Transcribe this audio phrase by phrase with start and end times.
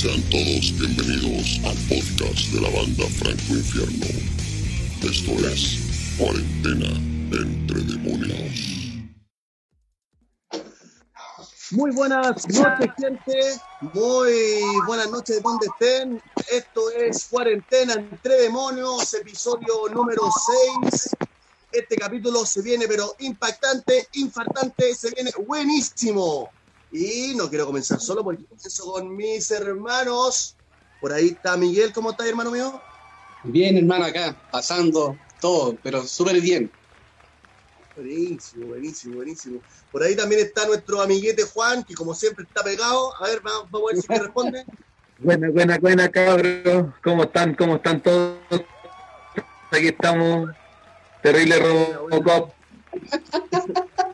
[0.00, 4.06] Sean todos bienvenidos al podcast de la banda Franco Infierno.
[5.02, 6.86] Esto es Cuarentena
[7.30, 9.04] entre Demonios.
[11.72, 13.60] Muy buenas noches, gente.
[13.92, 16.22] Muy buenas noches de donde estén.
[16.50, 20.22] Esto es Cuarentena entre Demonios, episodio número
[20.88, 21.14] 6.
[21.72, 26.48] Este capítulo se viene, pero impactante, infartante, se viene buenísimo.
[26.92, 30.56] Y no quiero comenzar solo porque comienzo con mis hermanos.
[31.00, 31.92] Por ahí está Miguel.
[31.92, 32.80] ¿Cómo estás, hermano mío?
[33.44, 36.70] Bien, hermano, acá, pasando todo, pero súper bien.
[37.96, 39.60] Buenísimo, buenísimo, buenísimo.
[39.90, 43.14] Por ahí también está nuestro amiguete Juan, que como siempre está pegado.
[43.22, 44.64] A ver, vamos, vamos a ver si me responde.
[45.22, 46.94] Buena, buena, buena, cabros.
[47.04, 47.54] ¿Cómo están?
[47.54, 48.38] ¿Cómo están todos?
[49.70, 50.48] Aquí estamos.
[51.22, 52.54] Terrible Robocop.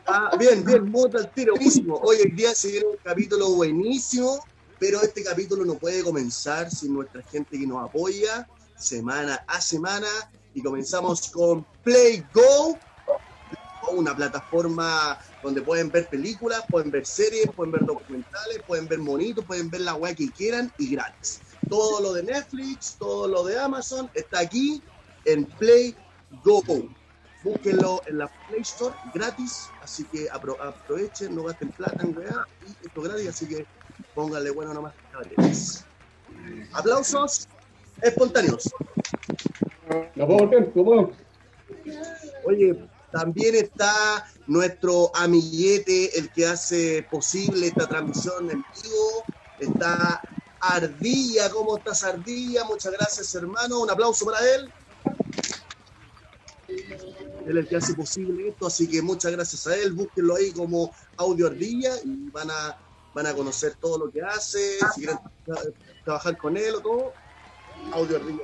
[0.09, 1.95] Ah, bien, bien, moto al tiro, buenísimo.
[1.95, 4.39] Hoy el día se viene un capítulo buenísimo,
[4.79, 10.07] pero este capítulo no puede comenzar sin nuestra gente que nos apoya semana a semana.
[10.53, 12.79] Y comenzamos con Play Go,
[13.91, 19.43] una plataforma donde pueden ver películas, pueden ver series, pueden ver documentales, pueden ver monitos,
[19.43, 21.41] pueden ver la web que quieran y gratis.
[21.69, 24.81] Todo lo de Netflix, todo lo de Amazon está aquí
[25.25, 25.97] en Play
[26.45, 26.63] Go.
[27.43, 32.45] Búsquenlo en la Play Store gratis, así que apro- aprovechen, no gasten plata en weá,
[32.61, 33.65] y esto es gratis, así que
[34.13, 34.93] pónganle bueno nomás.
[36.73, 37.47] Aplausos
[38.01, 38.69] espontáneos.
[40.15, 40.75] ¿No puedo volver?
[40.75, 41.11] ¿No puedo?
[42.43, 49.25] Oye, también está nuestro amiguete, el que hace posible esta transmisión en vivo.
[49.57, 50.21] Está
[50.59, 52.65] Ardilla, ¿cómo estás Ardilla?
[52.65, 54.69] Muchas gracias hermano, un aplauso para él.
[56.67, 59.93] Él es el que hace posible esto, así que muchas gracias a él.
[59.93, 62.77] Búsquenlo ahí como Audio Ardilla y van a,
[63.13, 64.77] van a conocer todo lo que hace.
[64.93, 67.13] Si quieren tra- trabajar con él o todo,
[67.93, 68.43] Audio Ardilla.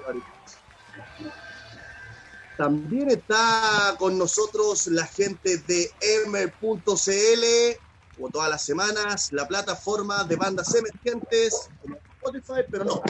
[2.58, 5.92] También está con nosotros la gente de
[6.26, 7.44] Emer.cl,
[8.16, 13.02] como todas las semanas, la plataforma de bandas emergentes, como Spotify, pero no.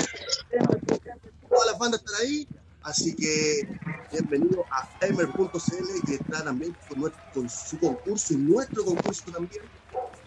[1.49, 2.47] Todas las bandas están ahí,
[2.83, 3.67] así que
[4.11, 9.63] bienvenido a Emer.cl, que está también con, nuestro- con su concurso y nuestro concurso también,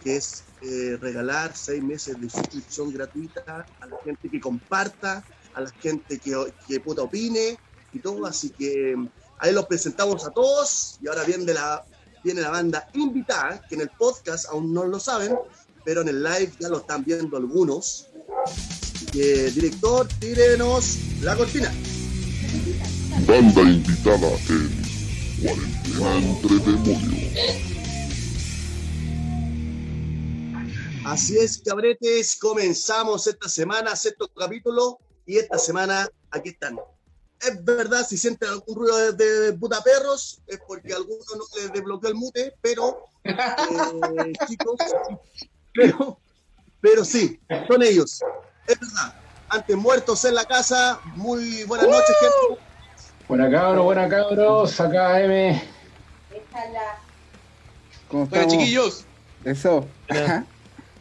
[0.03, 5.25] que es eh, regalar seis meses de suscripción gratuita a la gente que comparta,
[5.55, 7.59] a la gente que, que puta opine
[7.93, 8.97] y todo, así que
[9.38, 11.84] ahí los presentamos a todos y ahora viene la,
[12.25, 15.37] viene la banda invitada, que en el podcast aún no lo saben,
[15.84, 18.09] pero en el live ya lo están viendo algunos.
[18.44, 21.73] Así que, director, tírenos la cortina.
[23.26, 24.70] Banda invitada en
[25.42, 27.56] Cuarentena entre Demonios.
[31.04, 36.78] Así es, cabretes, comenzamos esta semana, sexto capítulo, y esta semana aquí están.
[37.41, 41.72] Es verdad, si sienten algún ruido de, de puta perros, es porque alguno no les
[41.72, 43.34] desbloqueó el mute, pero, eh,
[44.48, 44.76] chicos,
[45.75, 46.20] pero,
[46.81, 48.20] pero sí, son ellos.
[48.69, 49.20] Es verdad.
[49.48, 52.66] Antes muertos en la casa, muy buenas noches, gente.
[53.28, 55.62] Buena cabros, buena cabros, acá M.
[58.09, 58.53] ¿Cómo Bueno, estamos?
[58.53, 59.04] chiquillos,
[59.44, 59.84] Eso.
[60.09, 60.47] Ajá.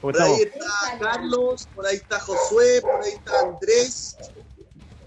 [0.01, 4.17] ¿Cómo Por ahí está Carlos, por ahí está Josué, por ahí está Andrés.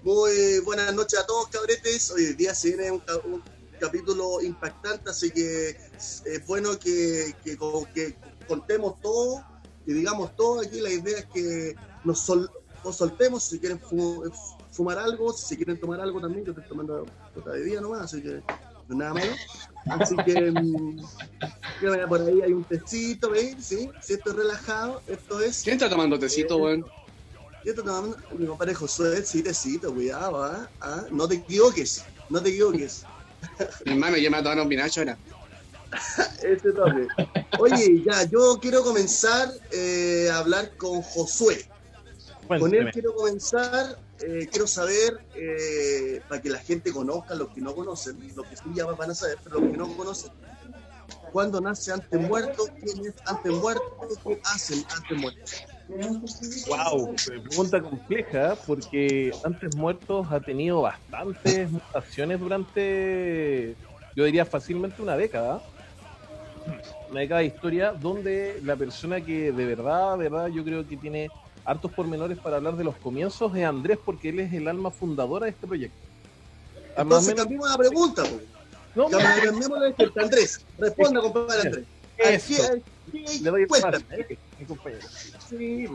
[0.03, 2.11] Muy buenas noches a todos, cabretes.
[2.13, 3.43] Hoy día se viene un, ca- un
[3.81, 7.59] capítulo impactante, así que es bueno que, que,
[7.95, 9.45] que contemos todo,
[9.85, 10.61] que digamos todo.
[10.61, 11.75] Aquí la idea es que
[12.05, 12.51] nos, sol-
[12.85, 13.81] nos soltemos si quieren
[14.79, 16.45] fumar algo, si quieren tomar algo también.
[16.45, 18.41] Yo estoy tomando otra bebida nomás, así que
[18.89, 19.33] no nada malo.
[19.87, 23.57] Así que mm, por ahí hay un tecito, ¿veis?
[23.61, 25.63] Sí, si esto es relajado, esto es.
[25.65, 26.83] ¿quién está tomando tecito, weón?
[27.65, 30.71] Yo estoy tomando mi compadre Josué, sí, tecito, cuidado, ¿ah?
[30.81, 31.05] ¿ah?
[31.11, 33.05] No te equivoques, no te equivoques.
[33.85, 35.19] Mi hermano ya me ha tomado un pinacho ahora.
[36.43, 37.09] Este toque.
[37.59, 41.67] Oye, ya, yo quiero comenzar eh, a hablar con Josué.
[42.49, 47.61] Con él quiero comenzar, eh, quiero saber, eh, para que la gente conozca, los que
[47.61, 50.31] no conocen, los que sí ya van a saber, pero los que no conocen,
[51.31, 52.65] ¿cuándo nace antes muerto?
[52.81, 53.85] ¿Quién es antes muerto?
[54.25, 55.41] ¿Qué hacen antes muerto?
[56.69, 63.75] Wow, pregunta compleja porque antes muertos ha tenido bastantes mutaciones durante,
[64.15, 65.63] yo diría fácilmente una década.
[67.11, 70.99] Una década de historia donde la persona que de verdad, de verdad, yo creo que
[70.99, 71.31] tiene
[71.69, 75.45] hartos pormenores para hablar de los comienzos es Andrés porque él es el alma fundadora
[75.45, 75.97] de este proyecto.
[76.97, 78.41] Ah, Entonces menos- cambiemos la pregunta, po.
[78.95, 79.09] no,
[79.97, 80.23] pregunta.
[80.23, 81.85] Andrés, responda, compadre Andrés.
[82.17, 82.63] Eso.
[82.73, 82.83] Aquí-
[83.13, 84.05] aquí- le doy el pase,
[84.59, 85.07] mi compañero.
[85.49, 85.87] Sí,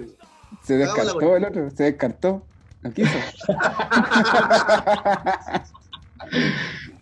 [0.63, 2.43] Se Hagámosla descartó el otro, se descartó.
[2.81, 3.09] No quiso.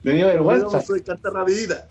[0.03, 0.65] Dio vergüenza.
[0.67, 1.88] Vamos a cantar rapidita.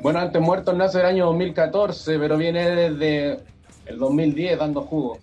[0.00, 3.40] Bueno, Antes Muertos nace el año 2014, pero viene desde
[3.86, 5.18] el 2010 dando jugo.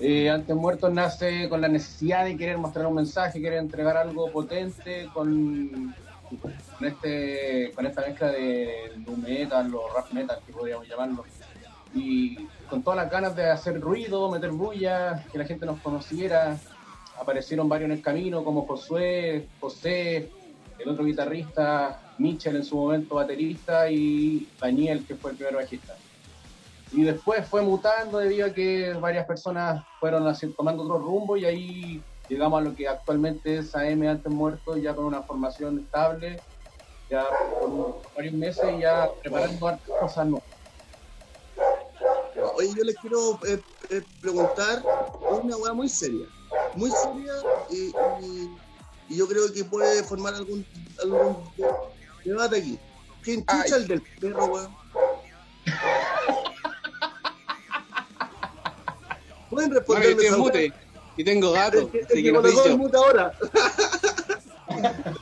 [0.00, 4.30] Eh, Antes Muertos nace con la necesidad de querer mostrar un mensaje, querer entregar algo
[4.32, 5.94] potente con,
[6.40, 11.24] con, este, con esta mezcla de nu metal o rap metal, que podríamos llamarlo.
[11.94, 12.36] Y
[12.68, 16.58] con todas las ganas de hacer ruido, meter bulla, que la gente nos conociera.
[17.20, 20.30] Aparecieron varios en el camino, como Josué, José,
[20.78, 25.94] el otro guitarrista, Mitchell en su momento baterista y Daniel, que fue el primer bajista.
[26.94, 31.44] Y después fue mutando debido a que varias personas fueron así, tomando otro rumbo y
[31.46, 36.42] ahí llegamos a lo que actualmente es AM Antes Muertos, ya con una formación estable,
[37.08, 37.24] ya
[37.60, 40.48] por varios meses y ya preparando cosas nuevas.
[42.56, 44.82] Oye, yo les quiero eh, eh, preguntar
[45.30, 46.26] una weá muy seria.
[46.74, 47.32] Muy seria
[47.70, 47.88] y,
[48.20, 48.50] y-
[49.08, 50.66] y yo creo que puede formar algún,
[51.02, 51.52] algún
[52.24, 52.78] debate aquí.
[53.22, 54.74] ¿Quién chucha el del perro, weón?
[59.52, 60.36] Pueden responderme weá?
[60.38, 60.72] mute
[61.14, 63.32] y tengo gato, El que, el así que no mute ahora.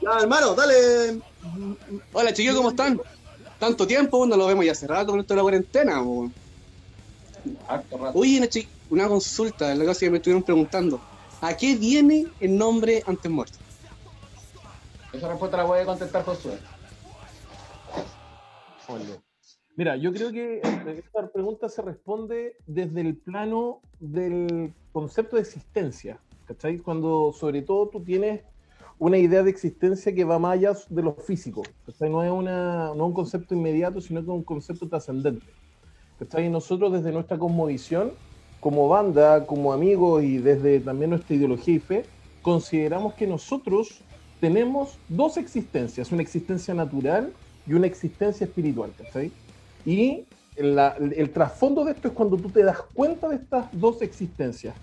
[0.00, 1.20] ya, hermano, dale.
[2.12, 3.00] Hola chiquillos, ¿cómo están?
[3.58, 6.04] Tanto tiempo, no lo vemos ya hace rato con esto de la cuarentena.
[6.04, 6.30] po.
[7.66, 8.16] Harto rato.
[8.16, 8.48] Oye, una,
[8.90, 11.00] una consulta, la cosa que me estuvieron preguntando.
[11.40, 13.58] ¿A qué viene el nombre Antes Muerto?
[15.12, 16.60] Esa respuesta la voy a contestar Josué.
[19.74, 26.20] Mira, yo creo que esta pregunta se responde desde el plano del concepto de existencia,
[26.44, 26.78] ¿cachai?
[26.78, 28.42] Cuando sobre todo tú tienes
[28.98, 32.10] una idea de existencia que va más allá de lo físico, ¿cachai?
[32.10, 35.46] No es, una, no un concepto inmediato, sino que un concepto trascendente,
[36.18, 36.46] ¿cachai?
[36.46, 38.12] Y nosotros desde nuestra cosmovisión,
[38.60, 42.04] como banda, como amigos y desde también nuestra ideología y fe,
[42.42, 44.02] consideramos que nosotros
[44.38, 47.32] tenemos dos existencias, una existencia natural
[47.66, 49.32] y una existencia espiritual, ¿cachai?
[49.84, 50.24] Y
[50.56, 54.74] la- el trasfondo de esto es cuando tú te das cuenta de estas dos existencias.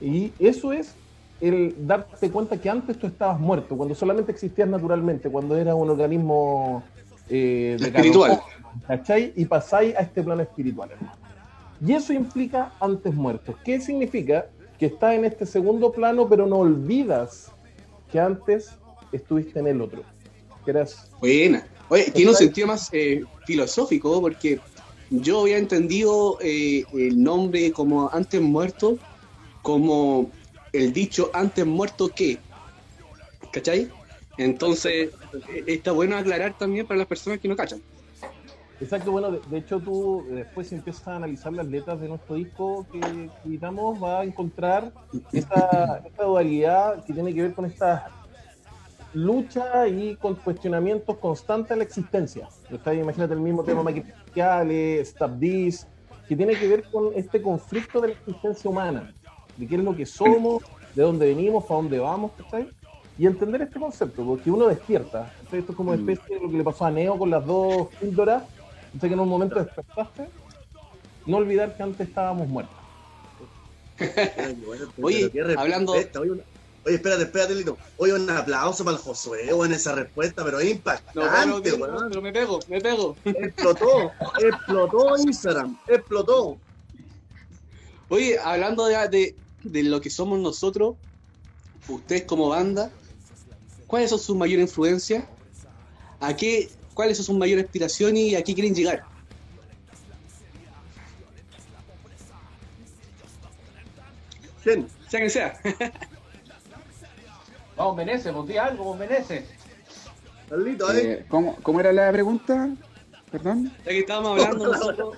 [0.00, 0.94] Y eso es
[1.40, 5.90] el darte cuenta que antes tú estabas muerto, cuando solamente existías naturalmente, cuando eras un
[5.90, 6.82] organismo
[7.28, 8.40] eh, de Espiritual.
[8.86, 9.32] ¿cachai?
[9.36, 11.12] Y pasáis a este plano espiritual, hermano.
[11.84, 13.54] Y eso implica antes muertos.
[13.64, 14.46] ¿Qué significa?
[14.78, 17.50] Que estás en este segundo plano, pero no olvidas
[18.10, 18.70] que antes
[19.12, 20.02] estuviste en el otro.
[20.64, 21.64] Que eras Buena.
[21.90, 24.60] Oye, tiene un sentido más eh, filosófico porque
[25.10, 28.98] yo había entendido eh, el nombre como antes muerto
[29.62, 30.30] como
[30.72, 32.38] el dicho antes muerto que.
[33.52, 33.90] ¿Cachai?
[34.36, 35.10] Entonces,
[35.48, 37.80] eh, está bueno aclarar también para las personas que no cachan.
[38.80, 42.36] Exacto, bueno, de, de hecho tú después si empiezas a analizar las letras de nuestro
[42.36, 44.92] disco que editamos, vas a encontrar
[45.32, 48.12] esta, esta dualidad que tiene que ver con esta
[49.14, 52.48] lucha y con cuestionamientos constantes a la existencia.
[52.70, 55.86] Está ahí, Imagínate el mismo tema maquillales, Stop This,
[56.28, 59.10] que tiene que ver con este conflicto de la existencia humana,
[59.56, 60.62] de qué es lo que somos,
[60.94, 62.68] de dónde venimos, para dónde vamos, ¿cachai?
[63.18, 65.32] Y entender este concepto, porque uno despierta.
[65.42, 65.60] ¿cachai?
[65.60, 66.08] Esto es como Mm.
[66.10, 68.44] especie de lo que le pasó a Neo con las dos píldoras,
[68.92, 69.08] ¿cachai?
[69.10, 70.28] que en un momento despertaste,
[71.26, 72.74] no olvidar que antes estábamos muertos.
[75.02, 76.42] Oye, hablando- Oye, una-
[76.84, 77.78] oye, espérate, espérate, Lito.
[77.96, 82.08] Oye, un aplauso para el Josué, en esa respuesta, pero es impactante, no, no, weón.
[82.08, 83.16] pero me pego, me pego.
[83.24, 86.58] Explotó, explotó Instagram, explotó.
[88.08, 90.96] Oye, hablando de, de, de lo que somos nosotros,
[91.88, 92.90] ustedes como banda,
[93.86, 95.24] ¿cuáles son sus mayores influencias?
[96.20, 99.04] ¿A qué, ¿Cuáles son sus mayores aspiraciones y a qué quieren llegar?
[104.62, 104.88] ¿Quién?
[105.08, 105.60] Sea quien sea.
[107.78, 109.44] Vamos, Menezes, pues di algo, pues Menezes.
[110.48, 111.12] Carlito, ¿eh?
[111.12, 112.68] Eh, ¿cómo, ¿Cómo era la pregunta?
[113.30, 113.72] Perdón.
[113.84, 115.16] Ya que estábamos hablando nosotros,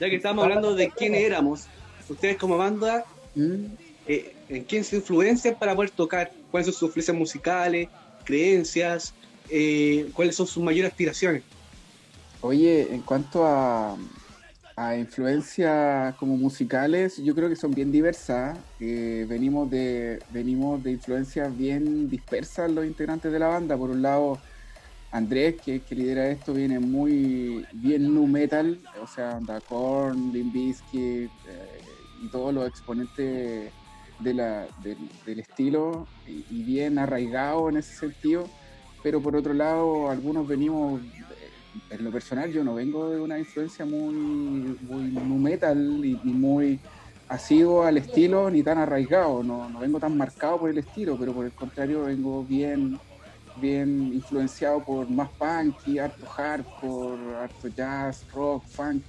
[0.00, 1.66] ya que estábamos hablando de quiénes éramos,
[2.08, 3.04] ustedes como banda,
[3.36, 3.64] Mm.
[4.06, 6.30] eh, ¿en quién se influencian para poder tocar?
[6.52, 7.88] ¿Cuáles son sus influencias musicales,
[8.22, 9.12] creencias?
[9.50, 11.42] Eh, ¿Cuáles son sus mayores aspiraciones?
[12.40, 13.96] Oye, en cuanto a,
[14.76, 18.58] a influencias como musicales, yo creo que son bien diversas.
[18.80, 23.76] Eh, venimos de venimos de influencias bien dispersas los integrantes de la banda.
[23.76, 24.38] Por un lado,
[25.12, 30.52] Andrés, que, que lidera esto, viene muy bien nu metal, o sea, anda Korn, Limp
[30.52, 31.80] Bizkit, eh,
[32.20, 33.70] y todos los exponentes
[34.18, 34.66] de
[35.24, 38.48] del estilo, y, y bien arraigado en ese sentido.
[39.04, 41.00] Pero por otro lado, algunos venimos
[41.90, 46.80] en lo personal yo no vengo de una influencia muy, muy metal y, muy
[47.28, 51.32] asido al estilo ni tan arraigado, no, no vengo tan marcado por el estilo, pero
[51.32, 52.98] por el contrario vengo bien,
[53.56, 59.02] bien influenciado por más punk y harto hardcore, harto jazz, rock, funk.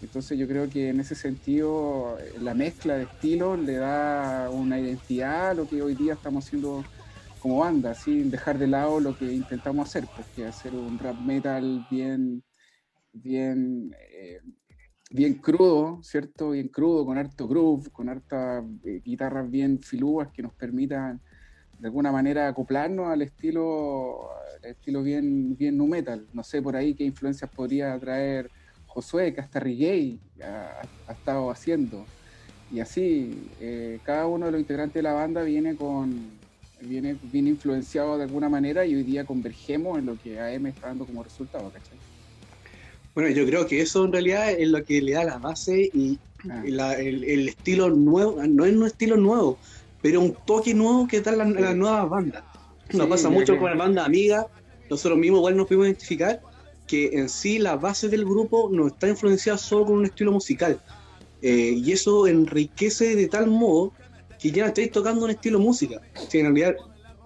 [0.00, 4.78] Entonces yo creo que en ese sentido eh, la mezcla de estilos le da una
[4.78, 6.84] identidad a lo que hoy día estamos haciendo
[7.38, 11.86] como banda, sin dejar de lado lo que intentamos hacer, porque hacer un rap metal
[11.90, 12.42] bien,
[13.12, 14.40] bien, eh,
[15.10, 16.50] bien crudo, ¿cierto?
[16.50, 21.20] Bien crudo, con harto groove, con hartas eh, guitarras bien filúas que nos permitan
[21.78, 24.30] de alguna manera acoplarnos al estilo,
[24.62, 26.26] al estilo bien, bien nu metal.
[26.32, 28.50] No sé por ahí qué influencias podría traer
[28.86, 32.04] Josué, que hasta reggae ha, ha estado haciendo.
[32.70, 36.38] Y así, eh, cada uno de los integrantes de la banda viene con
[36.80, 40.88] viene, viene influenciado de alguna manera y hoy día convergemos en lo que AM está
[40.88, 41.98] dando como resultado, ¿cachai?
[43.14, 46.18] Bueno, yo creo que eso en realidad es lo que le da la base y
[46.48, 46.62] Ah.
[46.66, 49.58] la- el, el estilo nuevo, no es un estilo nuevo,
[50.00, 52.44] pero un toque nuevo que dan las, las nuevas bandas.
[52.92, 54.46] Nos Sí, pasa mucho con la banda amiga,
[54.88, 56.40] nosotros mismos igual nos pudimos identificar
[56.86, 60.80] que en sí la base del grupo no está influenciada solo con un estilo musical.
[61.42, 63.92] Eh, y eso enriquece de tal modo
[64.38, 66.00] que ya estáis tocando un estilo de música.
[66.28, 66.76] Si en realidad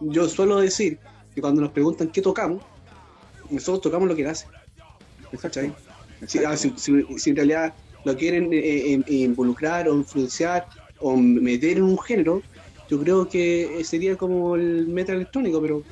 [0.00, 0.98] yo suelo decir
[1.34, 2.62] que cuando nos preguntan qué tocamos,
[3.50, 4.46] nosotros tocamos lo que nace.
[6.26, 10.66] Si, ah, si- si- en realidad lo quieren eh, eh, involucrar o influenciar
[11.00, 12.42] o meter en un género,
[12.88, 15.84] yo creo que sería como el metal electrónico, pero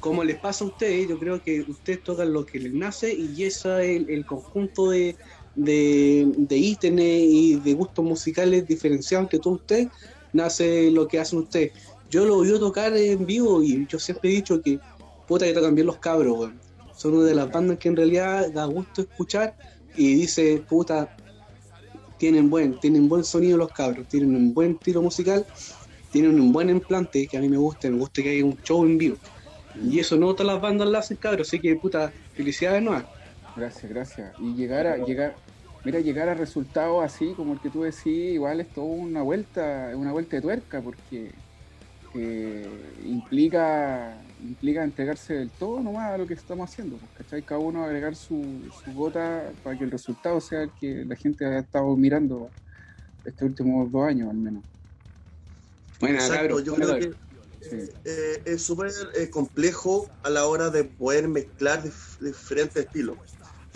[0.00, 3.44] como les pasa a ustedes, yo creo que ustedes tocan lo que les nace y
[3.44, 5.16] ese es el, conjunto de,
[5.54, 9.88] de, de ítems y de gustos musicales diferenciados que todos ustedes,
[10.34, 11.72] nace lo que hacen ustedes.
[12.10, 14.78] Yo lo oí tocar en vivo y yo siempre he dicho que
[15.26, 16.60] puta que tocan bien los cabros, weón.
[16.94, 19.56] Son una de las bandas que en realidad da gusto escuchar
[19.96, 21.16] y dice, puta,
[22.18, 25.44] tienen buen, tienen buen sonido los cabros, tienen un buen tiro musical,
[26.12, 28.84] tienen un buen implante que a mí me gusta, me gusta que haya un show
[28.84, 29.16] en vivo.
[29.90, 33.02] Y eso no todas las bandas lo hacen, cabros, así que puta, felicidades no
[33.56, 34.32] Gracias, gracias.
[34.38, 35.36] Y llegar a llegar,
[35.84, 39.92] mira, llegar a resultados así como el que tú decís, igual es toda una vuelta,
[39.96, 41.42] una vuelta de tuerca, porque
[42.14, 47.44] eh, implica, implica entregarse del todo nomás a lo que estamos haciendo, pues, ¿cachai?
[47.44, 51.44] Cada uno agregar su, su gota para que el resultado sea el que la gente
[51.44, 52.52] ha estado mirando
[53.24, 54.64] estos últimos dos años al menos.
[56.00, 57.12] Buena, Exacto, yo creo que
[57.60, 57.76] Sí.
[58.04, 63.16] eh, es súper eh, complejo a la hora de poder mezclar dif- diferentes estilos.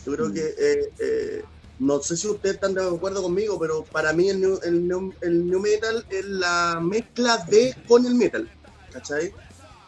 [0.04, 0.32] Yo creo Mm.
[0.34, 1.44] que, eh, eh,
[1.78, 5.14] no sé si ustedes están de acuerdo conmigo, pero para mí el new, el new-
[5.20, 8.50] el new metal es la mezcla de con el metal,
[8.92, 9.32] ¿cachai?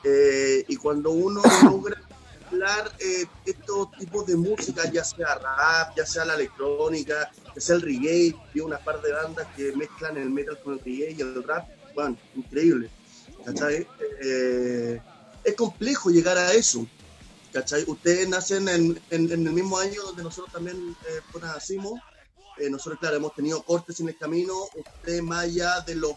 [0.05, 1.97] Eh, y cuando uno logra
[2.51, 7.77] mezclar eh, estos tipos de música, ya sea rap, ya sea la electrónica, ya sea
[7.77, 11.21] el reggae, vi una par de bandas que mezclan el metal con el reggae y
[11.21, 12.89] el rap, bueno, increíble.
[13.45, 13.87] ¿cachai?
[14.23, 15.01] Eh,
[15.43, 16.87] es complejo llegar a eso,
[17.53, 17.85] ¿cachai?
[17.87, 22.01] Ustedes nacen en, en- en el mismo año donde nosotros también eh, pues, nacimos.
[22.57, 24.55] Eh, nosotros, claro, hemos tenido cortes en el camino.
[24.75, 26.13] Ustedes, más allá de los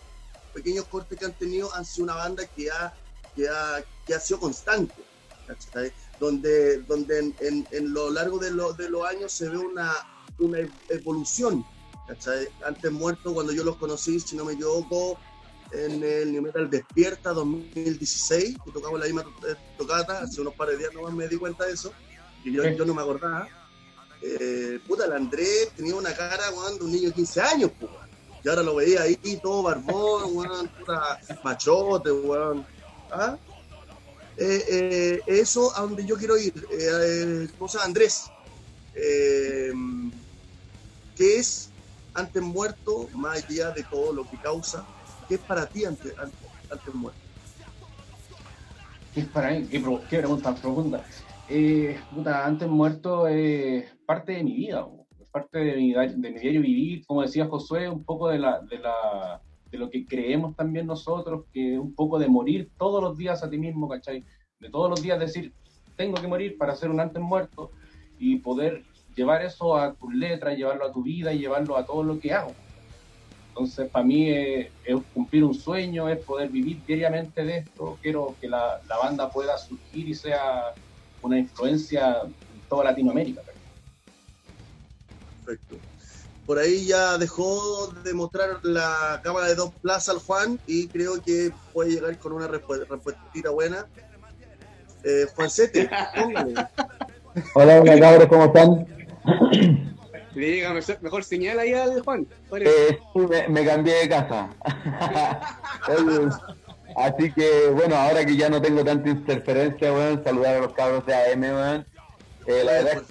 [0.54, 2.94] pequeños cortes que han tenido, han sido una banda que ha,
[3.36, 5.02] que ha, que ha sido constante,
[5.48, 5.92] ¿cachai?
[6.20, 9.92] Donde, donde en, en- en lo largo de, lo- de los años se ve una,
[10.40, 10.60] una
[10.90, 11.66] evolución,
[12.08, 12.48] ¿cachai?
[12.66, 15.18] Antes muerto, cuando yo los conocí, si no me equivoco,
[15.74, 19.32] en el New Metal Despierta 2016, que tocamos la misma to-
[19.78, 21.92] tocata, hace unos par de días nomás me di cuenta de eso,
[22.44, 23.48] y yo, no me acordaba.
[24.22, 27.92] Eh, puta, el Andrés tenía una cara, weón, de un niño de 15 años, pues.
[28.44, 32.66] Y ahora lo veía ahí, todo barbón, weón, puta, machote, weón.
[33.12, 33.38] ¿Ah?
[34.38, 36.54] Eh, eh, eso a donde yo quiero ir.
[36.72, 38.24] Eh, eh, cosa Andrés.
[38.96, 39.72] Eh,
[41.16, 41.70] ¿Qué es
[42.14, 44.86] antes muerto, más allá de todo lo que causa?
[45.28, 47.20] ¿Qué es para ti antes, antes, muerto?
[49.14, 49.68] ¿Qué es para mí?
[49.68, 51.04] ¿Qué, qué pregunta profunda?
[51.50, 54.88] Eh, puta, antes muerto es parte de mi vida,
[55.20, 58.62] es parte de mi, de mi diario vivir, como decía Josué, un poco de, la,
[58.62, 63.18] de, la, de lo que creemos también nosotros, que un poco de morir todos los
[63.18, 64.24] días a ti mismo, ¿cachai?
[64.60, 65.54] De todos los días decir,
[65.96, 67.72] tengo que morir para ser un antes muerto
[68.18, 68.84] y poder
[69.16, 72.34] llevar eso a tus letras, llevarlo a tu vida y llevarlo a todo lo que
[72.34, 72.54] hago.
[73.56, 78.00] Entonces, para mí es, es cumplir un sueño, es poder vivir diariamente de esto.
[78.02, 80.74] Quiero que la, la banda pueda surgir y sea
[81.22, 83.42] una influencia en toda Latinoamérica.
[85.46, 85.76] Perfecto.
[86.48, 91.22] Por ahí ya dejó de mostrar la cámara de dos plazas al Juan y creo
[91.24, 93.86] que puede llegar con una respu- respuestita buena.
[95.04, 95.88] Eh, Juancete.
[97.56, 98.88] Hola, hola cabros, ¿cómo están?
[100.36, 102.28] Dígame, mejor señal ahí al Juan.
[102.60, 104.50] Eh, me, me cambié de casa.
[106.96, 111.06] Así que, bueno, ahora que ya no tengo tanta interferencia, weón, saludar a los cabros
[111.06, 111.86] de AM, weón.
[112.46, 113.04] Eh, la verdad.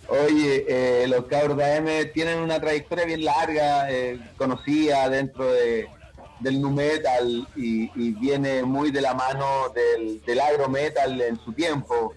[0.07, 5.87] Oye, eh, los cabros de AM tienen una trayectoria bien larga, eh, conocida dentro de,
[6.39, 11.39] del nu metal y, y viene muy de la mano del, del agro metal en
[11.39, 12.13] su tiempo,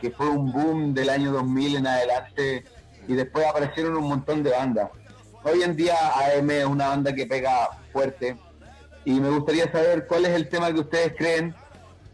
[0.00, 2.64] que, fue un boom del año 2000 en adelante
[3.08, 4.90] y después aparecieron un montón de bandas.
[5.42, 8.36] Hoy en día AM es una banda que pega fuerte
[9.04, 11.54] y me gustaría saber cuál es el tema que ustedes creen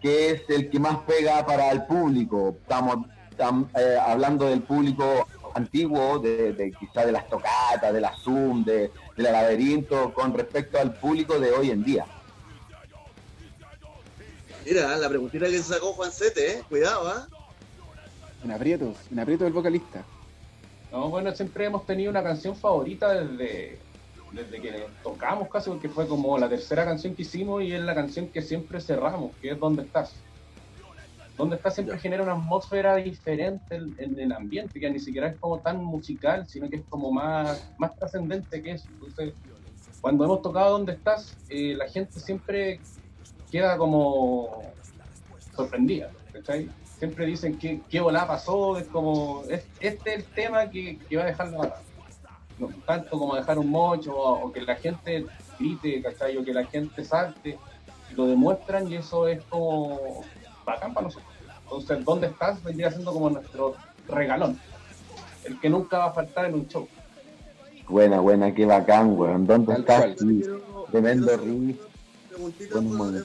[0.00, 2.56] que es el que más pega para el público.
[2.62, 8.16] Estamos tam- eh, hablando del público antiguo, de, de quizá de las tocatas, de la
[8.16, 12.06] Zoom, de, de la laberinto, con respecto al público de hoy en día.
[14.64, 16.62] Mira, la preguntita que sacó Juan Sete, eh.
[16.68, 17.26] Cuidado, ¿ah?
[18.42, 20.04] En aprietos, en aprietos el vocalista.
[20.90, 23.78] No, bueno, siempre hemos tenido una canción favorita desde,
[24.32, 27.94] desde que tocamos casi, porque fue como la tercera canción que hicimos y es la
[27.94, 30.24] canción que siempre cerramos, que es ¿Dónde estás?
[31.36, 31.74] ¿Dónde estás?
[31.74, 35.82] Siempre genera una atmósfera diferente en, en el ambiente, que ni siquiera es como tan
[35.84, 38.92] musical, sino que es como más, más trascendente que eso.
[38.92, 39.34] Entonces,
[40.00, 41.38] cuando hemos tocado ¿Dónde estás?
[41.48, 42.80] eh, la gente siempre
[43.50, 44.74] queda como
[45.54, 46.68] sorprendida, ¿cachai?
[47.00, 51.16] Siempre dicen que qué volada pasó, es como, es, este es el tema que, que
[51.16, 51.76] va a dejar la banda.
[52.58, 55.24] No tanto como dejar un mocho o, o que la gente
[55.58, 56.36] grite, ¿cachai?
[56.36, 57.58] O que la gente salte,
[58.14, 60.22] lo demuestran y eso es como
[60.66, 61.30] bacán para nosotros.
[61.64, 62.62] Entonces, ¿dónde estás?
[62.62, 63.76] Vendría siendo como nuestro
[64.06, 64.60] regalón,
[65.44, 66.86] el que nunca va a faltar en un show.
[67.88, 69.46] Buena, buena, qué bacán, weón.
[69.46, 69.98] ¿Dónde Tal estás?
[70.00, 70.16] cual.
[70.18, 73.24] Sí, Quiero- Tremendo quiero Con un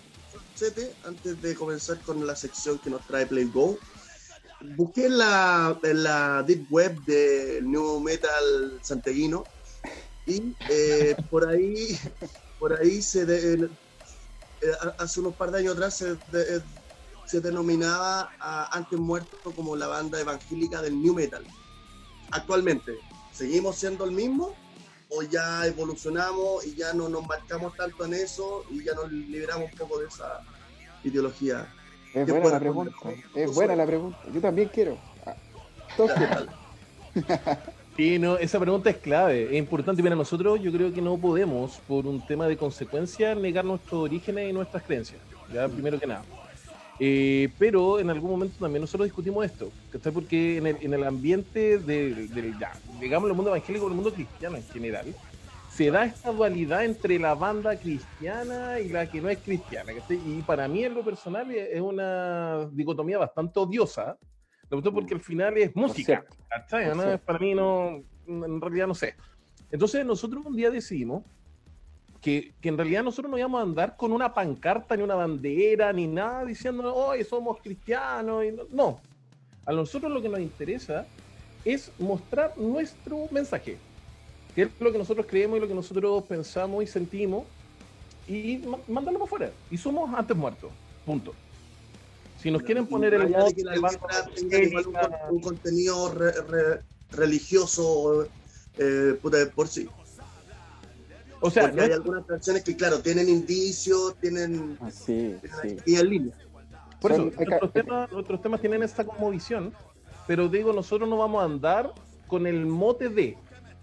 [0.56, 3.78] Sete, antes de comenzar con la sección que nos trae Play Go.
[4.78, 9.46] Busqué en la, en la deep web del New Metal santeguino
[10.26, 12.00] y eh, por ahí
[12.58, 13.70] por ahí se de-
[14.62, 16.64] eh, hace unos par de años atrás se, de-
[17.26, 21.46] se denominaba a Antes Muerto como la banda evangélica del New Metal.
[22.32, 22.98] Actualmente,
[23.34, 24.56] ¿seguimos siendo el mismo?
[25.10, 29.72] ¿O ya evolucionamos y ya no nos marcamos tanto en eso y ya nos liberamos
[29.72, 30.42] un poco de esa
[31.04, 31.68] ideología?
[32.14, 32.96] Es ¿Qué buena la pregunta.
[33.36, 34.18] Es buena la pregunta.
[34.34, 34.98] Yo también quiero.
[35.98, 36.12] Todos.
[37.96, 40.04] Sí, no, esa pregunta es clave, es importante.
[40.04, 44.50] Mira, nosotros yo creo que no podemos, por un tema de consecuencia, negar nuestros orígenes
[44.50, 45.22] y nuestras creencias,
[45.54, 46.26] ya primero que nada.
[47.00, 50.14] Eh, pero en algún momento también nosotros discutimos esto, ¿cachai?
[50.14, 54.14] Porque en el, en el ambiente del, del ya, digamos, el mundo evangélico, el mundo
[54.14, 55.14] cristiano en general,
[55.70, 59.94] se da esta dualidad entre la banda cristiana y la que no es cristiana.
[59.94, 60.22] ¿cachai?
[60.26, 64.18] Y para mí, en lo personal, es una dicotomía bastante odiosa,
[64.70, 66.24] porque al final es música.
[66.48, 66.96] ¿cachai?
[66.96, 67.18] ¿no?
[67.20, 69.16] Para mí no, en realidad no sé.
[69.70, 71.24] Entonces nosotros un día decidimos
[72.26, 75.94] que, que en realidad nosotros no íbamos a andar con una pancarta, ni una bandera,
[75.94, 78.44] ni nada diciendo, hoy somos cristianos.
[78.44, 78.64] Y no.
[78.72, 79.00] no,
[79.64, 81.06] a nosotros lo que nos interesa
[81.64, 83.78] es mostrar nuestro mensaje,
[84.56, 87.44] que es lo que nosotros creemos y lo que nosotros pensamos y sentimos,
[88.28, 89.52] y ma- mandarlo para afuera.
[89.70, 90.72] Y somos antes muertos,
[91.06, 91.32] punto.
[92.42, 93.62] Si nos quieren poner el que
[95.30, 98.28] un, contenido re- re- religioso
[98.80, 99.88] eh, puta, de por sí.
[101.46, 105.36] O sea, Porque no hay es- algunas canciones que, claro, tienen indicios, tienen, Ah, sí,
[105.64, 106.36] aquí en línea.
[107.00, 109.74] Por eso, Son- ca- temas, tienen esta como visión,
[110.28, 111.92] pero digo, nosotros no vamos a andar
[112.28, 113.38] con el mote de.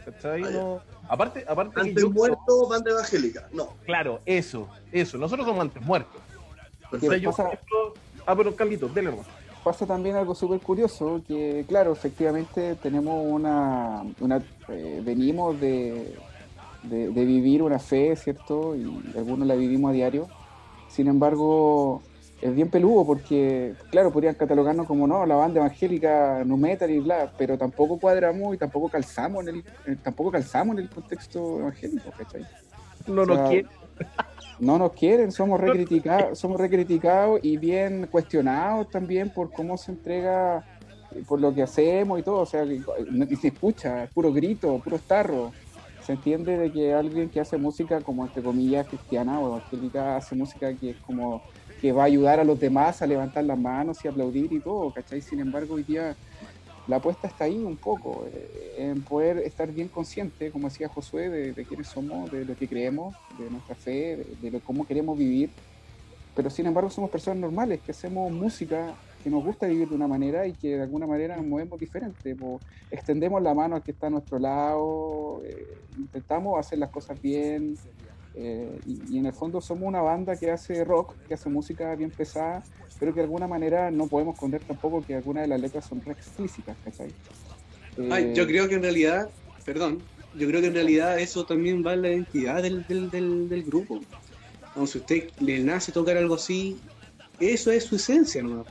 [0.05, 0.43] ¿cachai?
[0.43, 0.51] Ah.
[0.51, 3.49] No- aparte, aparte que Antes yo- muerto, banda evangélica.
[3.53, 3.75] No.
[3.85, 5.17] Claro, eso, eso.
[5.17, 6.21] Nosotros somos antes muertos.
[6.91, 7.45] O sea, ¿Qué yo, pasa?
[7.53, 7.95] ejemplo-
[8.27, 9.29] ah, pero Carlitos, dele hermano.
[9.63, 16.17] pasa también algo súper curioso, que claro, efectivamente tenemos una, una eh, venimos de,
[16.83, 18.75] de, de vivir una fe, ¿cierto?
[18.77, 18.83] Y
[19.17, 20.27] algunos la vivimos a diario.
[20.89, 22.03] Sin embargo,
[22.41, 26.99] es bien peludo porque, claro, podrían catalogarnos como no, la banda evangélica, no metal y
[26.99, 31.61] bla, pero tampoco cuadramos y tampoco calzamos en el, eh, tampoco calzamos en el contexto
[31.61, 32.45] evangélico, ¿cachai?
[33.07, 33.69] No O nos sea, quiere.
[34.59, 40.65] no nos quieren, somos recriticados, somos recriticados y bien cuestionados también por cómo se entrega,
[41.15, 44.97] eh, por lo que hacemos y todo, o sea, que- se escucha, puro grito, puro
[44.97, 45.53] estarro.
[46.05, 50.35] Se entiende de que alguien que hace música como entre comillas cristiana o evangélica hace
[50.35, 51.43] música que es como
[51.81, 54.93] que va a ayudar a los demás a levantar las manos y aplaudir y todo,
[54.93, 55.21] ¿cachai?
[55.21, 56.15] Sin embargo, hoy día
[56.87, 61.29] la apuesta está ahí un poco, eh, en poder estar bien consciente, como decía Josué,
[61.29, 65.17] de, de quiénes somos, de lo que creemos, de nuestra fe, de, lo, cómo queremos
[65.19, 65.51] vivir
[66.35, 70.09] pero sin embargo somos personas normales que hacemos música que nos gusta vivir de una
[70.09, 72.37] manera y que de alguna manera nos movemos diferente.
[72.91, 77.77] extendemos la mano al que está a nuestro lado, eh, intentamos hacer las cosas bien
[78.35, 82.11] eh, y, en el fondo somos una banda que hace rock, que hace música bien
[82.11, 82.63] pesada,
[82.99, 86.01] pero que de alguna manera no podemos esconder tampoco que algunas de las letras son
[86.01, 86.77] re explícitas,
[87.99, 89.29] eh, yo creo que en realidad,
[89.67, 89.99] perdón,
[90.35, 93.11] yo creo que en realidad eso también va en la identidad del, del,
[93.51, 94.01] del, grupo.
[94.87, 96.79] si usted le nace tocar algo así,
[97.39, 98.65] eso es su esencia, ¿no?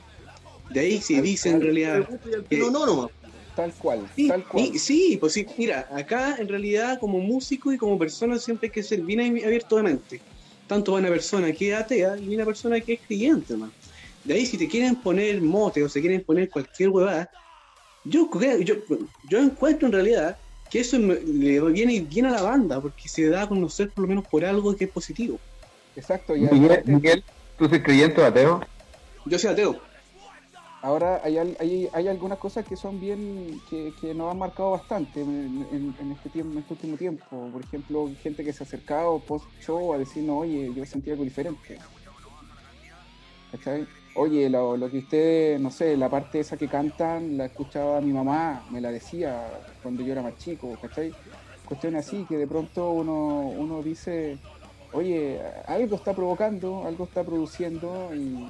[0.73, 2.07] De ahí se dice en realidad.
[2.51, 3.11] no, no, no.
[3.55, 4.79] Tal cual, sí, tal cual.
[4.79, 8.81] sí, pues sí, mira, acá en realidad como músico y como persona siempre hay que
[8.81, 10.21] ser bien abierto de mente.
[10.67, 13.71] Tanto para una persona que es atea y una persona que es creyente, man.
[14.23, 17.29] De ahí si te quieren poner mote o se quieren poner cualquier huevada,
[18.05, 18.29] yo
[18.61, 18.75] yo,
[19.29, 20.37] yo encuentro en realidad
[20.69, 24.07] que eso le viene bien a la banda, porque se da a conocer por lo
[24.07, 25.37] menos por algo que es positivo.
[25.97, 26.33] Exacto.
[26.37, 27.23] Y Miguel, Miguel,
[27.57, 28.61] ¿tú eres creyente o ateo?
[29.25, 29.90] Yo soy ateo.
[30.83, 35.21] Ahora hay, hay, hay algunas cosas que son bien, que, que nos han marcado bastante
[35.21, 37.49] en, este tiempo, en este último tiempo.
[37.51, 41.23] Por ejemplo, gente que se ha acercado post show a decirnos, oye, yo sentí algo
[41.23, 41.77] diferente.
[43.51, 43.87] ¿Cachai?
[44.15, 48.65] Oye, lo, que ustedes, no sé, la parte esa que cantan, la escuchaba mi mamá,
[48.71, 49.47] me la decía
[49.83, 51.13] cuando yo era más chico, ¿cachai?
[51.65, 54.37] Cuestiones así que de pronto uno, uno dice,
[54.91, 58.49] oye, algo está provocando, algo está produciendo y,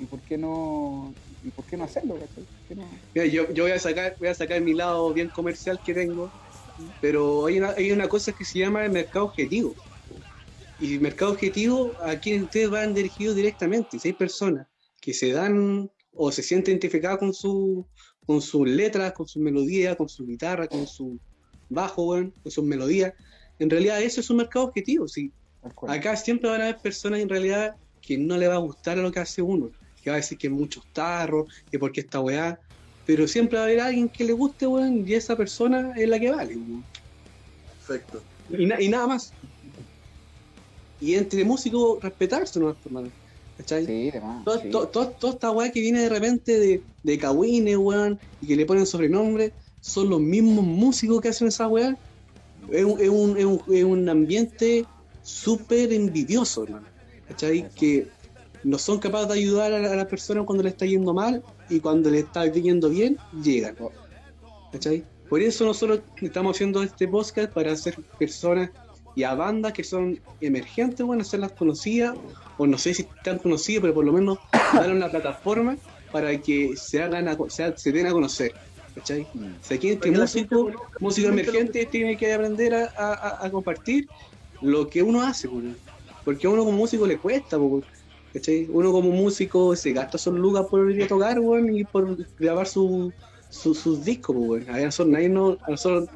[0.00, 1.14] y, por qué no
[1.44, 2.16] y por qué no hacerlo
[3.14, 6.30] Mira, yo, yo voy a sacar voy a sacar mi lado bien comercial que tengo
[7.00, 9.76] pero hay una, hay una cosa que se llama el mercado objetivo.
[10.80, 14.66] Y el mercado objetivo a quien ustedes van dirigidos directamente si hay personas
[15.00, 17.86] que se dan o se sienten identificadas con su
[18.26, 21.20] con sus letras con su melodía con su guitarra con su
[21.68, 23.12] bajo con sus melodías
[23.58, 25.32] en realidad eso es un mercado objetivo sí.
[25.88, 29.02] Acá siempre van a haber personas en realidad que no le va a gustar a
[29.02, 29.70] lo que hace uno,
[30.04, 32.60] que va a decir que es muchos tarros, que porque esta weá,
[33.06, 36.20] pero siempre va a haber alguien que le guste, weón, y esa persona es la
[36.20, 36.58] que vale,
[37.78, 38.22] Perfecto.
[38.50, 39.32] Y, nada más.
[41.00, 42.76] Y entre músicos, respetarse, ¿no?
[42.84, 43.08] Hermano.
[43.56, 43.86] ¿Cachai?
[43.86, 44.12] Sí,
[44.70, 48.84] Toda, esta weá que viene de repente de, de Kawine, weón, y que le ponen
[48.84, 51.96] sobrenombre, son los mismos músicos que hacen esa weá.
[52.70, 54.84] Es un, es un, es un, es un ambiente
[55.22, 56.86] súper envidioso, hermano.
[57.28, 57.68] ¿cachai?
[57.70, 58.08] Que
[58.64, 62.10] no son capaces de ayudar a la, persona cuando le está yendo mal y cuando
[62.10, 63.76] le está yendo bien, llegan.
[64.72, 65.04] ¿cachai?
[65.28, 68.70] Por eso nosotros estamos haciendo este podcast para hacer personas
[69.14, 72.16] y a bandas que son emergentes, bueno, hacerlas conocidas,
[72.58, 74.38] o no sé si están conocidas, pero por lo menos
[74.74, 75.76] darle una plataforma
[76.10, 78.52] para que se hagan se, den a conocer.
[78.94, 79.26] ¿cachai?
[79.34, 79.54] Mm.
[79.60, 84.08] Si aquí este músico, músico emergente tiene que aprender a, compartir
[84.60, 85.74] lo que uno hace, bueno.
[86.24, 87.58] Porque a uno como músico le cuesta,
[88.34, 88.68] ¿cachai?
[88.70, 92.66] Uno como músico se gasta sus lucas por ir a tocar, weón, y por grabar
[92.66, 93.12] su,
[93.48, 94.68] sus discos, weón.
[94.68, 96.10] A nosotros, nadie no, a nosotros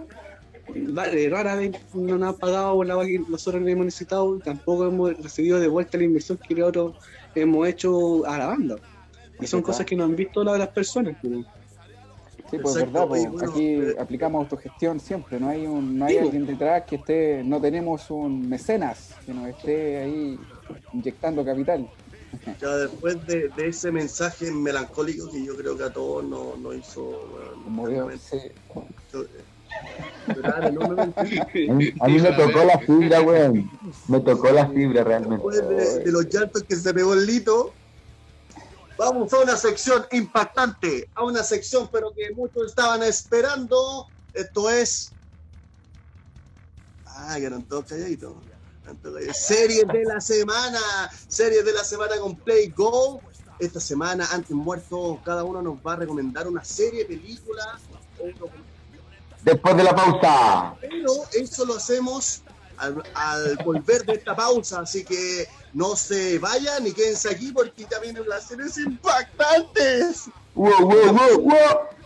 [1.30, 5.58] rara vez no nos ha pagado por la que nosotros hemos necesitado tampoco hemos recibido
[5.58, 6.96] de vuelta la inversión que nosotros
[7.34, 8.76] hemos hecho a la banda.
[9.40, 11.16] Y son cosas que no han visto las personas.
[11.22, 11.46] Pues.
[12.50, 16.16] Sí, pues es verdad, pues, aquí eh, aplicamos autogestión siempre, no hay un, no hay
[16.16, 20.38] alguien detrás que esté, no tenemos un mecenas que nos esté ahí
[20.94, 21.86] inyectando capital.
[22.60, 27.28] Ya después de, ese mensaje melancólico que yo creo que a todos nos no hizo
[27.66, 28.38] bueno, sí.
[32.00, 33.70] a mí me tocó la fibra, weón.
[34.08, 35.36] Me tocó la fibra realmente.
[35.36, 37.74] Después de, de los llantos que se pegó el lito,
[38.98, 44.08] Vamos a una sección impactante, a una sección pero que muchos estaban esperando.
[44.34, 45.14] Esto es...
[47.06, 48.34] Ah, que eran todos calladitos.
[49.32, 50.80] Series de la semana,
[51.28, 53.20] series de la semana con Play Go.
[53.58, 57.78] Esta semana, antes muerto, cada uno nos va a recomendar una serie, película
[59.42, 60.74] Después de la pausa.
[60.80, 62.42] Pero eso lo hacemos
[62.76, 68.14] al, volver de esta pausa, así que no se vayan y quédense aquí porque también
[68.14, 70.24] vienen las series impactantes.
[70.54, 71.97] Wow, wow, wow, wow.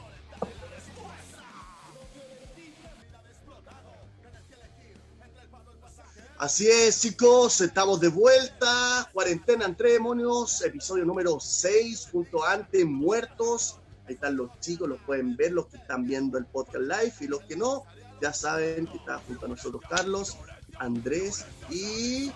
[6.42, 9.08] Así es, chicos, estamos de vuelta.
[9.12, 13.76] Cuarentena entre demonios, episodio número 6, junto a Antes Muertos.
[14.08, 17.28] Ahí están los chicos, los pueden ver, los que están viendo el podcast live y
[17.28, 17.84] los que no,
[18.20, 20.36] ya saben que está junto a nosotros Carlos.
[20.80, 22.32] Andrés y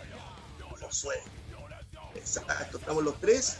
[0.80, 1.16] Josué.
[2.14, 3.56] Exacto, estamos los tres.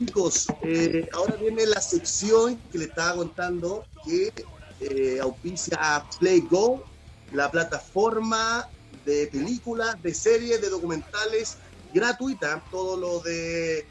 [0.00, 4.32] Chicos, eh, ahora viene la sección que le estaba contando que
[4.80, 6.82] eh, auspicia a Play Go,
[7.30, 8.68] la plataforma
[9.06, 11.56] de películas, de series, de documentales
[11.94, 12.62] gratuita.
[12.70, 13.84] Todo lo de eh,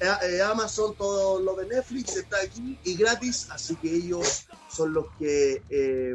[0.00, 3.48] eh, Amazon, todo lo de Netflix está aquí y gratis.
[3.50, 6.14] Así que ellos son los que eh,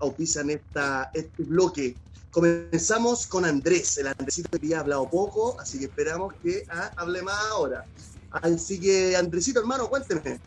[0.00, 1.96] auspician esta, este bloque.
[2.32, 3.98] Comenzamos con Andrés.
[3.98, 7.84] El Andresito que ha hablado poco, así que esperamos que ah, hable más ahora.
[8.30, 10.40] Así que, Andresito, hermano, cuénteme.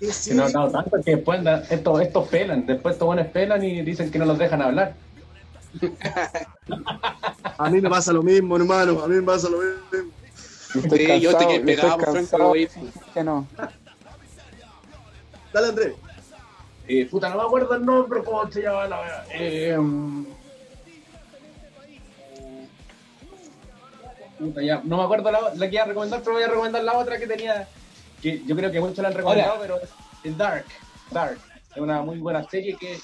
[0.00, 1.40] ¿Qué Que no hablado tanto que después
[1.70, 4.94] estos, estos pelan, después estos buenos pelan y dicen que no los dejan hablar.
[7.58, 9.02] A mí me pasa lo mismo, hermano.
[9.02, 10.12] A mí me pasa lo mismo.
[10.74, 12.52] Yo estoy Sí, yo te cansado, quedé yo pegado, estoy Franco,
[13.14, 13.46] que no.
[15.52, 15.94] Dale, Andrés.
[16.86, 19.24] Eh, puta, no me acuerdo el nombre, cómo se llama la wea.
[19.32, 20.26] Eh, mm,
[24.38, 26.84] puta, ya, no me acuerdo la, la que iba a recomendar, pero voy a recomendar
[26.84, 27.66] la otra que tenía,
[28.22, 29.88] que yo creo que muchos la han recomendado, pero es,
[30.24, 30.64] es Dark.
[31.10, 31.38] Dark.
[31.78, 32.98] Es una muy buena serie que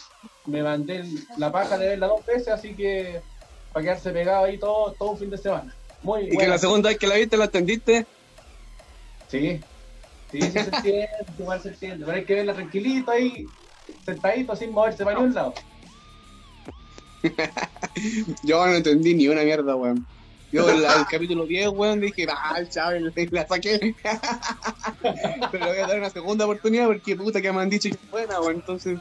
[0.47, 1.05] me mandé
[1.39, 3.21] la paja de verla dos veces, así que
[3.73, 5.73] para quedarse pegado ahí todo, todo un fin de semana.
[6.03, 8.05] Muy Y que la segunda vez que la viste la entendiste.
[9.29, 9.61] Sí,
[10.33, 11.09] sí, sí se entiende,
[11.39, 13.47] igual se entiende, pero hay que verla tranquilito ahí,
[14.05, 15.55] sentadito, sin moverse para ningún lado.
[18.43, 20.05] Yo no entendí ni una mierda, weón.
[20.55, 23.95] Yo el, el capítulo 10, weón, dije, ah, chaval, la saqué.
[25.51, 27.97] Pero le voy a dar una segunda oportunidad porque puta que me han dicho que
[27.97, 28.55] es buena, weón.
[28.57, 28.99] Entonces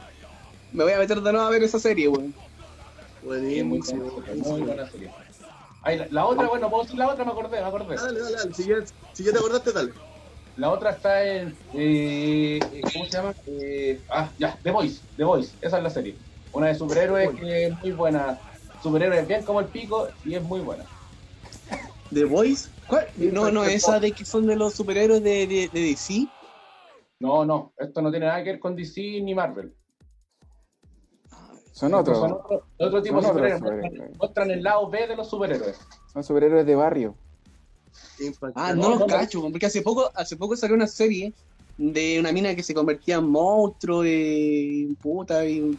[0.72, 2.34] me voy a meter de nuevo a ver esa serie, weón.
[2.34, 4.10] Sí, muy Buenísimo.
[4.10, 5.10] buena, muy buena serie.
[5.82, 7.94] Ay, la, la otra, bueno, puedo decir la otra, me acordé, me acordé.
[7.94, 8.54] Dale, dale, dale.
[8.54, 8.76] Si ya,
[9.12, 9.92] si ya te acordaste, dale.
[10.56, 12.58] La otra está en, eh,
[12.92, 13.34] ¿cómo se llama?
[13.46, 16.16] Eh, ah, ya, The Voice, The Voice, esa es la serie.
[16.52, 18.38] Una de superhéroes que es muy buena.
[18.82, 20.84] Superhéroes bien como el pico y es muy buena.
[22.14, 22.68] The Voice.
[22.86, 23.06] ¿Cuál?
[23.16, 26.26] No, no, esa de que son de los superhéroes de, de, de DC.
[27.20, 29.74] No, no, esto no tiene nada que ver con DC ni Marvel.
[31.72, 33.60] Son Estos Son otros, otro, otro tipo de Son otros superhéroes.
[33.60, 34.18] Muestran, superhéroes.
[34.18, 35.80] muestran el lado B de los superhéroes.
[36.12, 37.14] son superhéroes de barrio.
[38.20, 38.52] Impactante.
[38.54, 41.32] Ah, No, no los cacho, porque hace poco, hace poco salió una serie
[41.76, 45.78] de una mina que se convertía en monstruo, de puta, y un,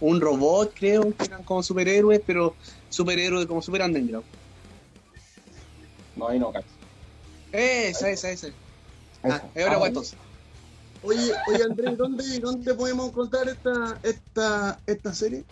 [0.00, 2.54] un robot, creo, que eran como superhéroes, pero
[2.88, 4.26] superhéroes como super underground.
[6.18, 6.66] No, no, cacho.
[7.52, 8.48] Esa, esa, esa.
[9.22, 10.16] Ah, es ahora entonces.
[11.02, 15.44] Oye, oye, Andrés, ¿dónde, ¿dónde podemos encontrar esta, esta, esta serie?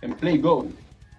[0.00, 0.66] En Play Go.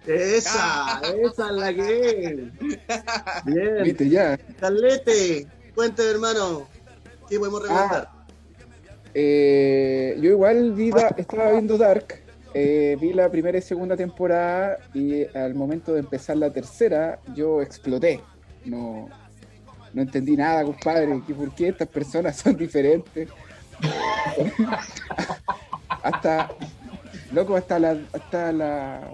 [0.06, 3.44] Esa, esa es la que es.
[3.46, 3.82] Bien.
[3.82, 4.38] Viste, ya.
[4.60, 6.68] Carlete, cuéntame, hermano.
[7.28, 8.10] ¿Qué podemos recomendar?
[9.14, 12.20] Eh, yo igual vi Da- estaba viendo Dark,
[12.52, 17.62] eh, vi la primera y segunda temporada y al momento de empezar la tercera yo
[17.62, 18.20] exploté.
[18.64, 19.08] No,
[19.92, 21.22] no entendí nada, compadre.
[21.26, 23.28] que ¿Por qué estas personas son diferentes?
[26.02, 26.50] hasta,
[27.32, 29.10] loco, hasta la, hasta la,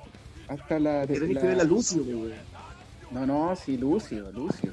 [0.49, 2.33] hasta la, tenés la- que ver Lucio, güey.
[3.11, 4.73] no, no, sí, Lucio, Lucio.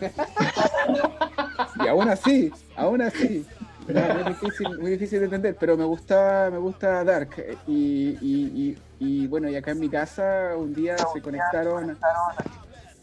[1.82, 3.46] y aún así, aún así.
[3.88, 7.36] Era muy difícil, muy difícil de entender, pero me gusta, me gusta Dark.
[7.68, 11.96] Y, y, y, y bueno, y acá en mi casa un día se conectaron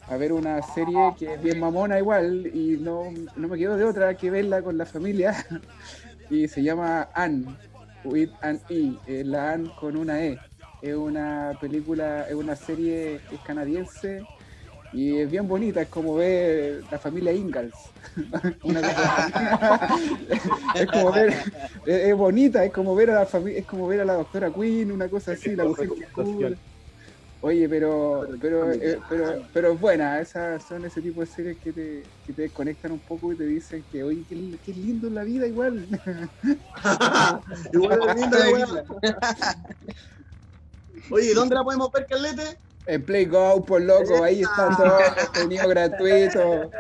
[0.08, 3.86] a ver una serie que es bien mamona igual, y no, no me quedo de
[3.86, 5.34] otra que verla con la familia.
[6.30, 7.46] y se llama Anne,
[8.04, 10.40] with an E, eh, la Anne con una E.
[10.82, 14.22] Es una película, es una serie canadiense
[14.92, 17.76] y es bien bonita, es como ver la familia Ingalls.
[20.76, 21.34] Es como ver,
[21.86, 24.92] es, bonita, es como ver a la familia, es como ver a la doctora Queen,
[24.92, 26.58] una cosa así, la mujer que.
[27.46, 31.74] Oye, pero, pero, eh, pero, pero es buena, esas son ese tipo de series que
[31.74, 35.14] te, que te desconectan un poco y te dicen que, oye, qué, qué lindo es
[35.14, 35.86] la vida igual.
[37.74, 38.86] Igual es linda la.
[41.12, 42.60] Oye, ¿dónde la podemos ver, Carlete?
[42.86, 46.72] En Play Go, por loco, ahí está todo contenido gratuito.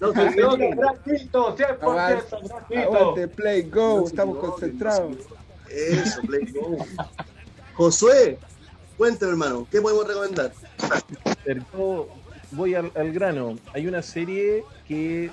[0.00, 0.76] No se equivoquen.
[0.76, 2.82] Gratuito, 100% Aguante, gratuito.
[2.82, 5.18] Aguante, Play Go, estamos concentrados.
[5.68, 6.76] Eso, Play Go.
[7.74, 8.38] Josué,
[8.98, 10.52] cuéntame, hermano, ¿qué podemos recomendar?
[11.72, 12.08] Yo
[12.50, 13.56] voy al, grano.
[13.72, 15.30] Hay una serie que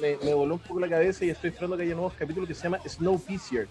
[0.00, 2.54] me, me voló un poco la cabeza y estoy esperando que haya nuevos capítulos que
[2.54, 3.68] se llama Snowpiercer,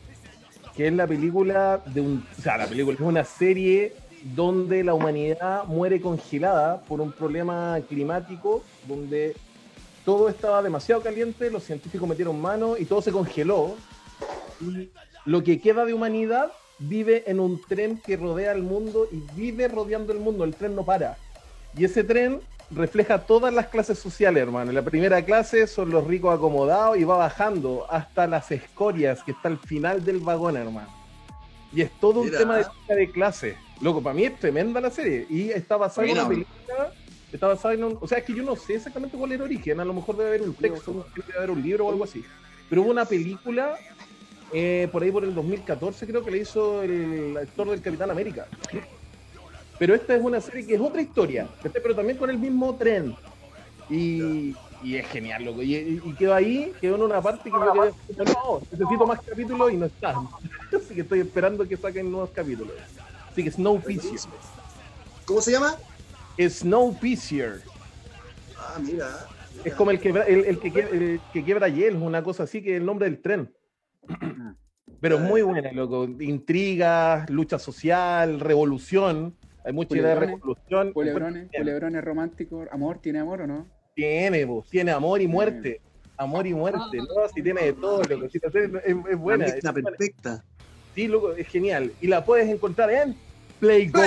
[0.75, 3.93] que es la película de un, o sea, la película es una serie
[4.23, 9.35] donde la humanidad muere congelada por un problema climático, donde
[10.05, 13.75] todo estaba demasiado caliente, los científicos metieron mano y todo se congeló.
[14.61, 14.89] Y
[15.25, 19.67] lo que queda de humanidad vive en un tren que rodea el mundo y vive
[19.67, 21.17] rodeando el mundo, el tren no para.
[21.77, 24.71] Y ese tren refleja todas las clases sociales, hermano.
[24.71, 29.49] La primera clase son los ricos acomodados y va bajando hasta las escorias que está
[29.49, 30.89] al final del vagón, hermano.
[31.73, 33.57] Y es todo un tema de, de clase.
[33.81, 35.27] Loco, para mí es tremenda la serie.
[35.29, 36.91] Y está basada en una película,
[37.31, 37.97] Está basada en un.
[37.99, 39.79] O sea, es que yo no sé exactamente cuál era el origen.
[39.81, 42.23] A lo mejor debe haber un texto, debe haber un libro o algo así.
[42.69, 43.77] Pero hubo una película
[44.57, 48.47] eh, por ahí por el 2014, creo que le hizo el actor del Capitán América.
[49.77, 53.13] Pero esta es una serie que es otra historia, pero también con el mismo tren.
[53.89, 55.61] Y, y es genial, loco.
[55.61, 59.73] Y, y, quedó ahí, quedó en una parte que yo quedé, no, necesito más capítulos
[59.73, 60.15] y no está.
[60.73, 62.73] Así que estoy esperando que saquen nuevos capítulos.
[63.29, 64.21] Así que Snowpiercer.
[65.25, 65.75] ¿Cómo se llama?
[66.39, 67.61] Snowpiercer.
[68.57, 69.27] Ah, mira.
[69.65, 72.75] Es como el que, el, el que, el que quiebra hielo, una cosa así, que
[72.75, 73.51] es el nombre del tren.
[75.01, 76.05] Pero es muy buena, loco.
[76.19, 79.35] Intrigas, lucha social, revolución.
[79.63, 80.93] Hay mucha idea de revolución.
[80.93, 83.67] Culebrones, culebrones románticos, amor, ¿tiene amor o no?
[83.95, 85.81] Tiene, vos, tiene amor y muerte.
[86.17, 87.27] Amor y muerte, ¿no?
[87.33, 88.29] Si tiene de todo, loco.
[88.29, 89.47] Si te hace- es, es buena.
[89.47, 89.89] La es buena.
[89.89, 90.43] perfecta.
[90.93, 91.91] Sí, loco, es genial.
[91.99, 93.15] Y la puedes encontrar en
[93.59, 94.01] Play Go.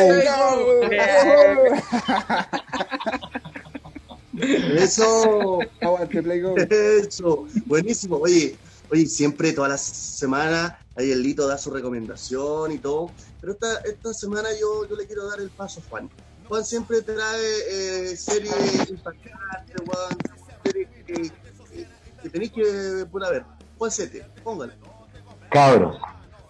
[4.77, 6.57] Eso, Aguante, Play Go.
[6.57, 7.47] eso.
[7.67, 8.17] Buenísimo.
[8.17, 8.57] Oye,
[8.90, 13.11] oye, siempre todas las semanas ahí el Lito da su recomendación y todo.
[13.40, 16.11] Pero esta, esta semana yo, yo le quiero dar el paso a Juan.
[16.48, 20.16] Juan siempre trae eh, series impactantes, Juan,
[20.64, 21.31] series que, que,
[22.22, 23.44] que tenéis que puta, ver.
[23.77, 24.72] Juan Sete, póngale.
[25.51, 25.96] Cabros,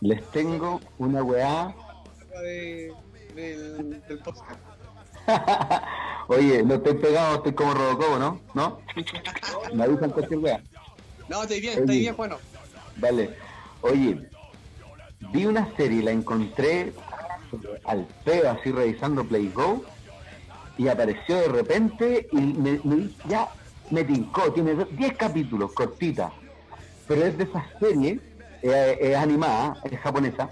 [0.00, 1.74] les tengo una weá.
[2.42, 2.92] de-
[3.34, 4.58] del, del podcast.
[6.28, 8.40] Oye, no estoy pegado, estoy como Robocobo, ¿no?
[8.54, 8.80] ¿No?
[9.74, 10.62] Me avisan cualquier weá.
[11.28, 12.36] No, estoy bien, estoy bien, bueno.
[12.96, 13.34] Vale.
[13.82, 14.18] Oye,
[15.32, 16.92] vi una serie, la encontré
[17.84, 19.84] al feo así revisando Play Go
[20.76, 23.48] y apareció de repente y me, me- ya
[23.90, 26.32] me tincó, tiene 10 capítulos, cortita,
[27.06, 28.20] pero es de esa serie,
[28.62, 30.50] eh, es animada, es japonesa,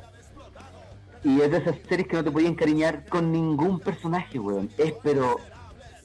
[1.23, 4.71] y es de esas series que no te podías encariñar con ningún personaje, weón.
[4.79, 5.41] Es pero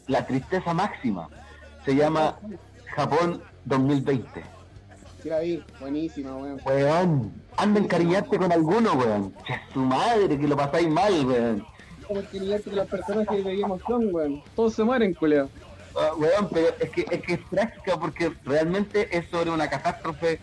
[0.08, 1.30] la tristeza máxima.
[1.86, 2.38] Se llama
[2.96, 4.44] Japón 2020.
[5.22, 6.60] Sí la vi, buenísima, weón.
[6.66, 9.34] Weón, anda a encariñarte con alguno, weón.
[9.72, 11.66] Su madre, que lo pasáis mal, weón.
[12.08, 14.42] Como que con los personajes de emoción, weón.
[14.56, 15.48] Todos se mueren, culeo.
[15.96, 20.40] Ah, weón, pero es que, es que es trágica porque realmente es sobre una catástrofe,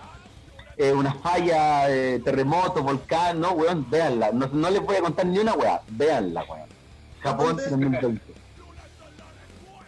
[0.77, 4.31] eh, una falla, eh, terremoto, volcán, no, weón, véanla.
[4.31, 6.69] No, no les voy a contar ni una weá, véanla, weón.
[7.21, 7.69] Japón ¿Dónde?
[7.69, 8.21] 2020.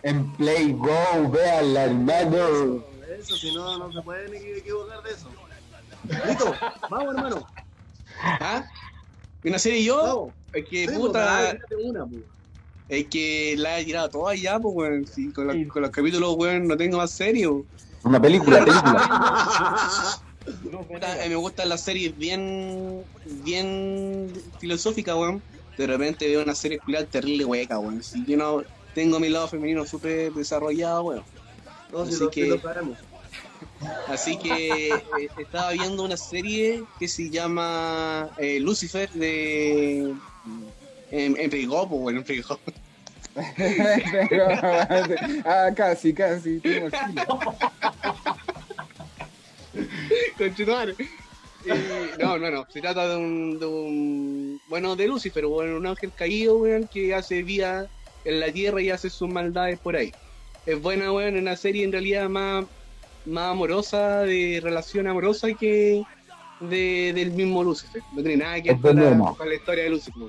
[0.02, 2.89] En Play Go, véanla, hermano.
[3.20, 5.28] Eso, si no, no se pueden equi- equivocar de eso.
[6.28, 6.54] Lito,
[6.88, 7.46] vamos, hermano.
[8.22, 8.64] ¿Ah?
[9.44, 10.30] ¿Una serie yo?
[10.52, 12.22] Es que Sí, puta, pues, tírate una, pues.
[12.88, 15.06] es que la he tirado todas ya, pues, weón.
[15.06, 17.64] Sí, con, los- con los capítulos, weón, no tengo más serio.
[18.02, 20.18] Una película, película.
[20.88, 23.04] Puta, eh, me gustan las series bien,
[23.44, 25.42] bien filosóficas, weón.
[25.76, 28.02] De repente veo una serie culiada terrible hueca, weón.
[28.02, 28.62] Si yo no
[28.94, 31.24] tengo mi lado femenino súper desarrollado, weón.
[31.92, 32.60] No, Así lo, que- lo.
[34.08, 40.14] Así que eh, estaba viendo una serie que se llama eh, Lucifer de...
[41.12, 42.58] En, en weón, en Play Go.
[45.44, 46.60] ah, casi, casi.
[50.38, 50.94] Conchetumare.
[51.66, 52.66] Eh, no, no, no.
[52.70, 54.60] Se trata de un, de un.
[54.68, 57.88] Bueno, de Lucifer, weón, un ángel caído, weón, que hace vida
[58.24, 60.12] en la tierra y hace sus maldades por ahí.
[60.66, 62.64] Es buena, weón, una serie en realidad más,
[63.26, 66.02] más amorosa, de relación amorosa que
[66.60, 68.02] de, del mismo Lucifer.
[68.12, 68.80] No tiene nada que ver
[69.36, 70.22] con la, historia de Lucifer.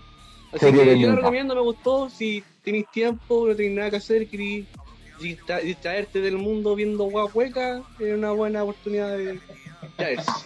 [0.54, 2.10] Así que yo lo recomiendo, me gustó.
[2.10, 4.65] Si tenéis tiempo, no tenéis nada que hacer, queréis
[5.19, 9.39] distra- distraerte del mundo viendo guacueca, es una buena oportunidad de
[9.82, 10.32] distraerse.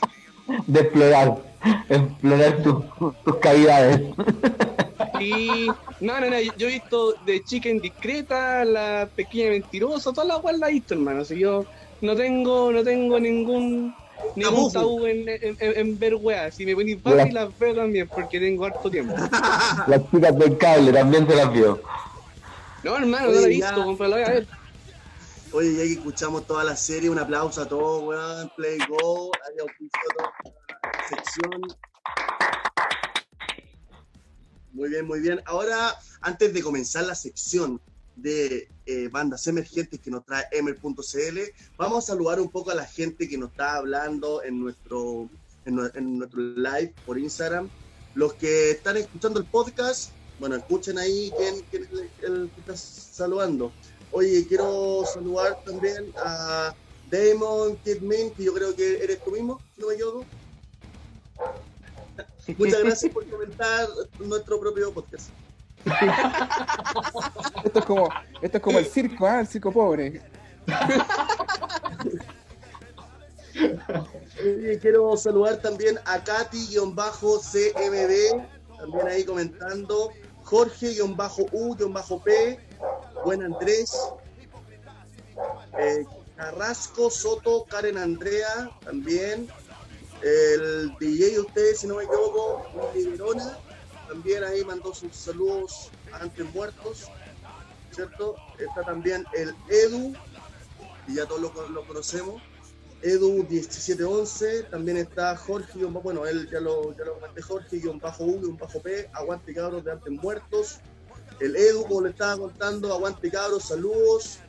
[0.67, 1.41] De explorar,
[1.89, 2.83] explorar tus-
[3.23, 3.99] tus cavidades.
[5.19, 5.65] Y
[6.01, 10.59] no, no, no, yo he visto de chica indiscreta, la pequeña mentirosa, todas las weas
[10.59, 11.21] la he visto, hermano.
[11.21, 11.65] Así yo
[12.01, 13.95] no tengo, no tengo ningún
[14.35, 15.05] ningún Tabú.
[15.05, 16.55] en, en, en- en ver weas.
[16.55, 19.13] Si me ponís fácil las veo también, porque tengo harto tiempo.
[19.87, 21.81] Las chicas del cable también se las vio.
[22.83, 23.67] No, hermano, no Oye, la he ya.
[23.71, 24.47] visto, compa, la voy a ver.
[25.53, 28.51] Oye, ya que escuchamos toda la serie, un aplauso a todos, weón.
[28.57, 30.31] Play Go, hay auspicio a toda
[30.83, 31.61] la sección.
[34.73, 35.41] Muy bien, muy bien.
[35.45, 37.79] Ahora, antes de comenzar la sección
[38.15, 41.39] de eh, bandas emergentes que nos trae emer.cl,
[41.77, 45.29] vamos a saludar un poco a la gente que nos está hablando en nuestro,
[45.65, 47.69] en, nue- en nuestro live por Instagram.
[48.13, 52.61] Los que están escuchando el podcast, bueno, escuchen ahí quién, quién es el, el que
[52.61, 53.71] está saludando.
[54.11, 56.73] Oye, quiero saludar también a
[57.11, 60.25] Damon Kidmin, que yo creo que eres tú mismo, si no me equivoco.
[62.57, 63.89] Muchas gracias por comentar
[64.19, 65.27] nuestro propio podcast.
[67.63, 68.09] Esto es como,
[68.41, 69.39] esto es como el circo, ¿ah?
[69.41, 70.21] El circo pobre.
[74.81, 76.87] Quiero saludar también a Katy-CMB,
[78.77, 80.11] también ahí comentando.
[80.43, 81.79] Jorge-U-P,
[83.23, 83.91] Buen Andrés.
[85.79, 86.05] Eh,
[86.35, 89.47] Carrasco, Soto, Karen Andrea, también.
[90.21, 93.57] El DJ de ustedes, si no me equivoco, Willy Verona,
[94.07, 97.05] también ahí mandó sus saludos antes muertos,
[97.91, 98.35] ¿cierto?
[98.57, 100.13] Está también el Edu,
[101.07, 102.41] y ya todos lo, conocemos.
[103.01, 108.23] Edu 1711, también está Jorge, bueno, él ya lo, ya lo comenté, Jorge, guion bajo
[108.23, 110.79] U, guion bajo P, aguante cabros de antes muertos.
[111.39, 114.39] El Edu, como le estaba contando, aguante cabros, saludos.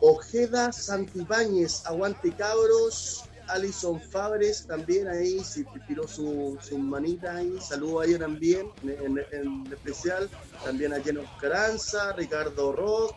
[0.00, 3.24] Ojeda Santibáñez, aguante cabros.
[3.52, 9.66] Alison Fabres también ahí, se tiró su, su manita ahí, saludo a ella también, en,
[9.72, 10.28] especial.
[10.64, 13.14] También a Jenny Caranza, Ricardo Roth,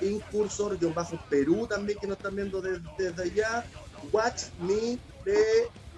[0.00, 3.64] Incursor, John Bajo Perú también, que nos están viendo desde, desde allá.
[4.12, 4.98] Watch Me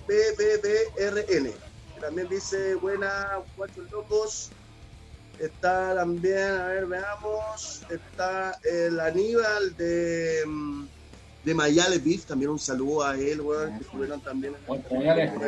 [0.06, 1.52] BBBRN.
[2.00, 4.50] También dice, buena, guachos locos.
[5.38, 7.82] Está también, a ver, veamos.
[7.90, 10.86] Está el Aníbal de, mm,
[11.44, 12.24] de Mayale Beef.
[12.24, 14.56] También un saludo a él, weón, que estuvieron también.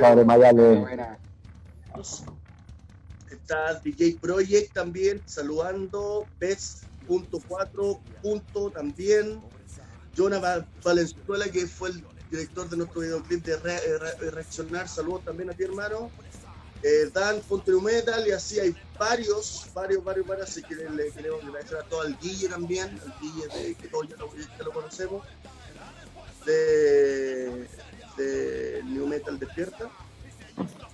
[0.00, 0.86] Padre Mayale.
[3.30, 6.28] Está DJ Project también, saludando.
[6.38, 8.00] Best.4.
[8.22, 9.42] Punto también.
[10.16, 14.88] Jonah Va- Valenzuela, que fue el director de nuestro videoclip de Re- eh, Re- Reaccionar.
[14.88, 16.10] Saludos también a ti, hermano.
[16.82, 20.48] Eh, Dan Ponte Metal, y así hay varios, varios, varios, varios.
[20.48, 24.08] Así que le queremos agradecer a todo al Guille también, al Guille de, que todos
[24.08, 25.26] ya lo, ya lo conocemos,
[26.46, 27.68] de,
[28.16, 29.90] de New Metal Despierta.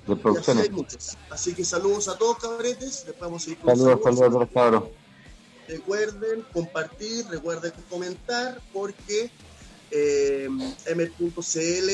[0.06, 1.16] De así producciones.
[1.30, 3.04] Así que saludos a todos, cabretes.
[3.06, 4.26] Después vamos a ir con Saludos, saludos.
[4.26, 4.84] saludos a.
[5.68, 9.30] Recuerden compartir, recuerden comentar, porque
[9.92, 10.48] eh,
[10.86, 11.90] M.cl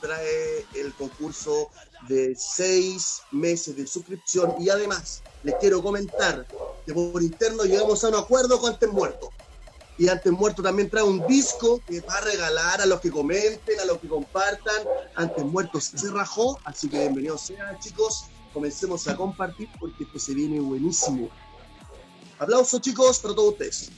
[0.00, 1.68] trae el concurso
[2.08, 6.46] de seis meses de suscripción y además les quiero comentar
[6.86, 9.30] que por interno llegamos a un acuerdo con Antes Muerto.
[10.00, 13.78] Y Antes Muerto también trae un disco que va a regalar a los que comenten,
[13.80, 14.82] a los que compartan.
[15.14, 18.24] Antes Muerto se rajó, así que bienvenidos sean chicos.
[18.54, 21.28] Comencemos a compartir porque esto se viene buenísimo.
[22.38, 23.90] Aplausos chicos para todos ustedes.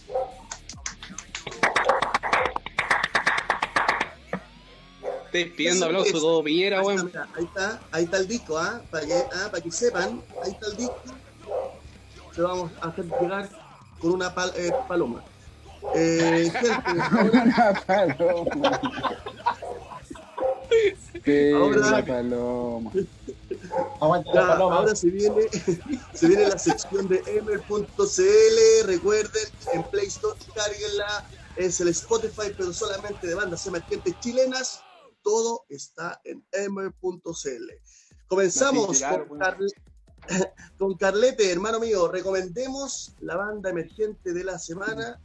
[5.26, 6.10] Estoy pidiendo es.
[6.12, 8.82] todo Piñera, Ahí está, ahí está, ahí está el disco, ¿ah?
[8.90, 11.00] Para que, ah, para que sepan, ahí está el disco.
[12.34, 13.48] Se vamos a hacer llegar
[14.00, 15.22] con una pal- eh, paloma.
[15.94, 16.50] Eh,
[17.32, 18.80] Una paloma.
[21.24, 22.90] Sí, Ahora- una paloma.
[24.34, 25.48] La ahora se viene,
[26.14, 28.86] se viene la sección de emer.cl.
[28.86, 31.28] Recuerden, en Play Store, carguenla.
[31.56, 34.80] Es el Spotify, pero solamente de bandas emergentes chilenas.
[35.22, 37.70] Todo está en emer.cl.
[38.26, 39.02] Comenzamos
[40.78, 42.08] con Carlete, hermano mío.
[42.08, 45.20] Recomendemos la banda emergente de la semana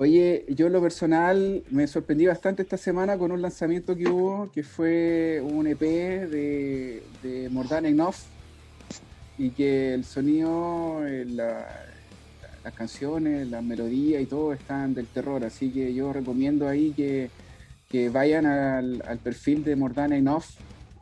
[0.00, 4.50] Oye, yo en lo personal me sorprendí bastante esta semana con un lanzamiento que hubo,
[4.52, 8.14] que fue un EP de, de Mordana Enough,
[9.36, 11.84] y que el sonido, la-
[12.64, 17.30] las canciones, la melodía y todo están del terror, así que yo recomiendo ahí que,
[17.88, 20.44] que vayan al, al perfil de Mordana Enough.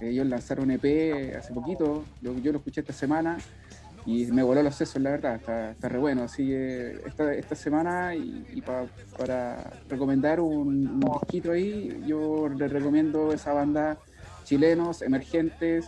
[0.01, 3.39] Ellos lanzaron un EP hace poquito, yo lo escuché esta semana
[4.07, 6.23] y me voló los sesos, la verdad, está, está re bueno.
[6.23, 8.87] Así que esta, esta semana, y, y pa-
[9.19, 13.99] para recomendar un, disquito ahí, yo les recomiendo esa banda
[14.45, 15.87] chilenos, emergentes.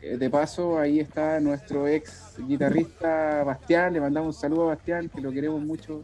[0.00, 5.10] Eh, De paso, ahí está nuestro ex guitarrista Bastián, le mandamos un saludo a Bastián,
[5.12, 6.02] que lo queremos mucho.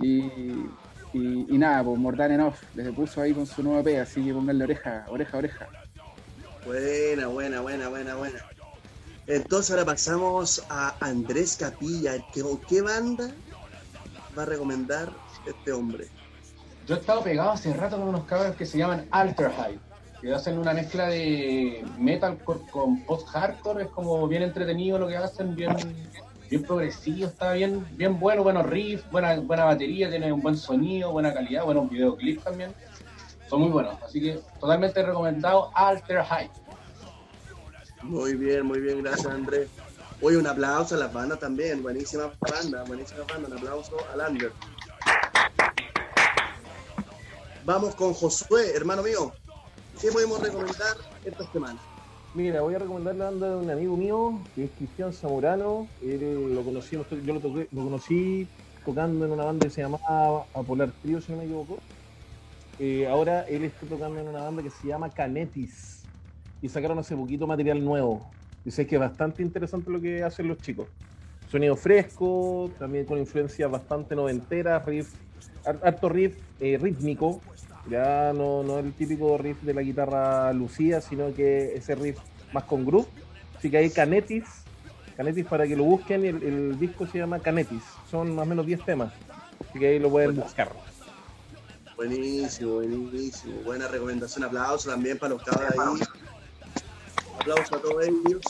[0.00, 0.30] Y,
[1.12, 4.62] y, nada, pues Mordan Enough, les puso ahí con su nuevo EP, así que pónganle
[4.62, 5.68] oreja, oreja, oreja.
[6.64, 8.38] Buena, buena, buena, buena, buena.
[9.28, 12.12] Entonces ahora pasamos a Andrés Capilla.
[12.32, 13.30] ¿Qué, qué banda
[14.36, 15.10] va a recomendar
[15.46, 16.08] este hombre?
[16.86, 19.78] Yo he estado pegado hace rato con unos cabros que se llaman Alter High,
[20.22, 25.54] que hacen una mezcla de metalcore con post-hardcore, es como bien entretenido lo que hacen,
[25.54, 25.76] bien,
[26.48, 31.12] bien progresivo, está bien, bien bueno, buenos riffs, buena, buena batería, tiene un buen sonido,
[31.12, 32.74] buena calidad, buenos videoclips también.
[33.50, 36.50] Son muy buenos, así que totalmente recomendado Alter High.
[38.02, 39.68] Muy bien, muy bien, gracias Andrés.
[40.20, 41.82] Oye, un aplauso a las bandas también.
[41.82, 43.48] Buenísima banda, buenísima banda.
[43.48, 44.52] Un aplauso al Ander.
[47.64, 49.32] Vamos con Josué, hermano mío.
[50.00, 51.78] ¿Qué podemos recomendar esta semana?
[52.34, 55.88] Mira, voy a recomendar la banda de un amigo mío, que es Cristian Zamorano.
[56.02, 58.46] Él lo conocí, yo lo, toqué, lo conocí
[58.84, 61.78] tocando en una banda que se llamaba Apolar Trio, si no me equivoco.
[62.78, 65.97] Eh, ahora él está tocando en una banda que se llama Canetis.
[66.60, 68.26] Y sacaron hace poquito material nuevo.
[68.64, 70.88] Dice que es bastante interesante lo que hacen los chicos.
[71.50, 75.14] Sonido fresco, también con influencias bastante noventeras, riff,
[75.64, 77.40] harto riff eh, rítmico,
[77.88, 82.18] ya no, no el típico riff de la guitarra lucida, sino que ese riff
[82.52, 83.08] más con groove.
[83.56, 84.44] Así que hay Canetis,
[85.16, 88.66] Canetis para que lo busquen, el, el disco se llama Canetis, son más o menos
[88.66, 89.12] 10 temas,
[89.68, 90.70] así que ahí lo pueden buscar.
[91.96, 96.06] Buenísimo, buenísimo, buena recomendación, aplauso también para los cabros ahí.
[97.40, 98.42] Aplauso a todos ellos.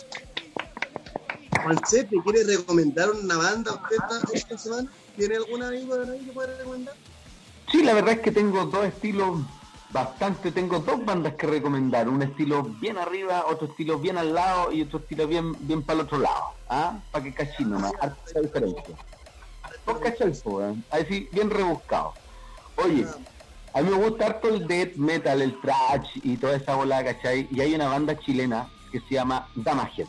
[1.62, 4.90] Juancete, ¿quiere recomendar una banda usted esta, esta semana?
[5.16, 6.94] ¿Tiene alguna amigo ahí que puede recomendar?
[7.70, 9.40] Sí, la verdad es que tengo dos estilos
[9.90, 14.72] bastante, tengo dos bandas que recomendar, un estilo bien arriba, otro estilo bien al lado
[14.72, 16.98] y otro estilo bien, bien para el otro lado, ¿ah?
[17.10, 18.94] Para que cachino más, harta diferencia.
[19.84, 20.32] Por cachai,
[20.90, 22.12] ahí sí, bien rebuscado.
[22.76, 23.06] Oye,
[23.72, 27.48] a mí me gusta harto el death metal, el trash y toda esa bola, ¿cachai?
[27.50, 30.06] Y hay una banda chilena que se llama Damahead.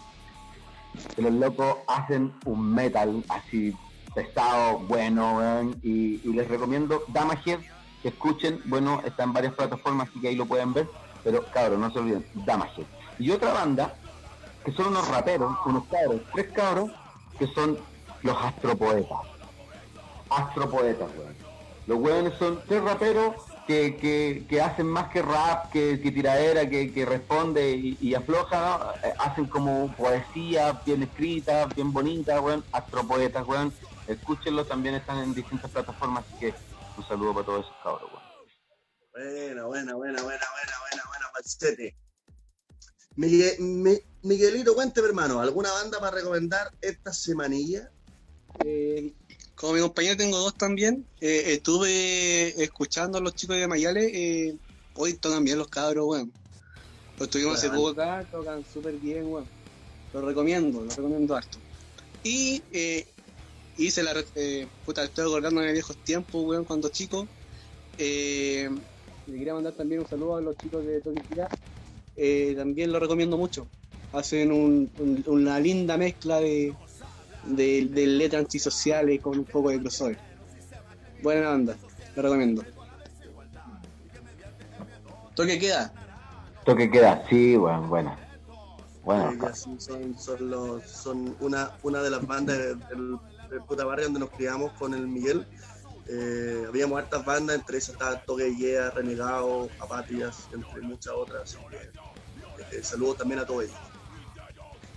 [1.18, 3.76] Los locos hacen un metal así
[4.14, 7.60] pesado, bueno, y, les recomiendo Damahead,
[8.02, 10.90] que escuchen, bueno, está en varias plataformas, así que ahí lo pueden ver,
[11.24, 12.86] pero cabrón, no se olviden, Damahead.
[13.20, 13.94] Y otra banda,
[14.66, 16.92] que son unos raperos, unos cabros, tres cabros,
[17.38, 17.78] que son
[18.24, 19.20] los astropoetas.
[20.30, 21.36] Astropoetas, weón.
[21.88, 23.36] Los weones son tres raperos
[23.70, 29.14] que, que, hacen más que rap, que, que tiradera, que, que responde y, afloja, eh,
[29.20, 33.72] hacen como poesía bien escrita, bien bonita, weón, astropoetas, weón,
[34.08, 36.54] escúchenlo, también están en distintas plataformas, así que
[36.98, 38.10] un saludo para todos esos cabros.
[39.12, 41.96] Buena, buena, buena, buena, buena, buena, buena, Falsete.
[43.18, 43.56] Miguel,
[44.24, 47.92] Miguelito, cuénteme, hermano, ¿alguna banda para recomendar esta semanilla?
[48.66, 49.14] Eh,
[49.60, 51.06] como mi compañero tengo dos también.
[51.20, 54.10] Eh, estuve escuchando a los chicos de Mayales.
[54.14, 54.56] Eh,
[54.96, 56.32] hoy tocan bien los cabros, weón.
[57.18, 59.46] Los estuvimos hace poco acá, tocan súper bien, weón.
[60.14, 61.58] Lo recomiendo, lo recomiendo harto.
[62.24, 63.06] Y eh,
[63.78, 64.14] hice la.
[64.36, 67.28] Eh, puta, estoy acordando de viejos tiempos, weón, cuando chico.
[67.98, 68.70] Eh,
[69.28, 71.50] le quería mandar también un saludo a los chicos de Toquilla.
[72.16, 73.68] Eh, también lo recomiendo mucho.
[74.14, 74.52] Hacen
[75.28, 76.74] una linda mezcla de,
[77.46, 80.18] de, de, letras antisociales con un poco de crossover.
[81.22, 81.76] Buena banda,
[82.16, 82.64] lo recomiendo.
[85.36, 85.94] ¿Toque queda?
[86.66, 88.18] Toque queda, sí, bueno, buena.
[89.04, 89.80] Bueno, son,
[90.20, 93.18] son, los, son una, una de las bandas del
[93.52, 95.46] el puta barrio donde nos criamos con el Miguel.
[96.08, 101.58] Eh, habíamos hartas bandas, entre esas estaba Toque Yea, Renegado, Apátridas, entre muchas otras.
[102.72, 103.78] Eh, saludos también a todos ellos.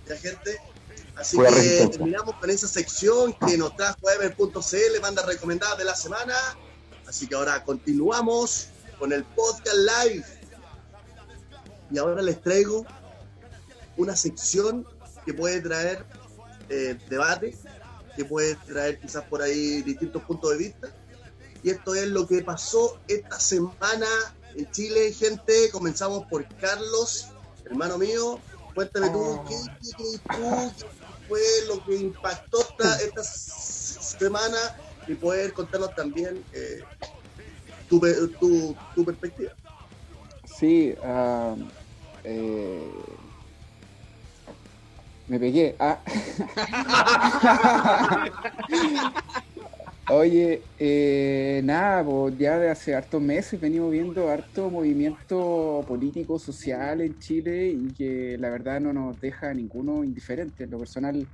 [0.07, 0.57] Ya, gente.
[1.15, 6.35] Así que terminamos con esa sección que nos trajo Ever.cl, banda recomendada de la semana.
[7.07, 10.25] Así que ahora continuamos con el podcast live.
[11.91, 12.85] Y ahora les traigo
[13.97, 14.87] una sección
[15.25, 16.05] que puede traer
[16.69, 17.55] eh, debate,
[18.15, 20.87] que puede traer quizás por ahí distintos puntos de vista.
[21.61, 24.07] Y esto es lo que pasó esta semana
[24.55, 25.69] en Chile, gente.
[25.71, 27.27] Comenzamos por Carlos,
[27.65, 28.39] hermano mío.
[28.73, 29.45] Cuéntame tú, oh.
[29.47, 29.55] ¿qué,
[31.27, 34.57] fue lo que impactó esta, semana?
[35.07, 36.83] Y poder contarnos también eh,
[37.89, 37.99] tu,
[38.95, 39.51] tu, perspectiva.
[40.45, 41.57] Sí, uh,
[42.23, 42.91] eh,
[45.27, 45.75] me pegué.
[45.79, 45.99] Ah.
[50.09, 56.99] Oye, eh, nada, pues ya de hace hartos meses venimos viendo harto movimiento político, social
[56.99, 60.65] en Chile y que la verdad no nos deja ninguno indiferente.
[60.65, 61.25] En lo personal,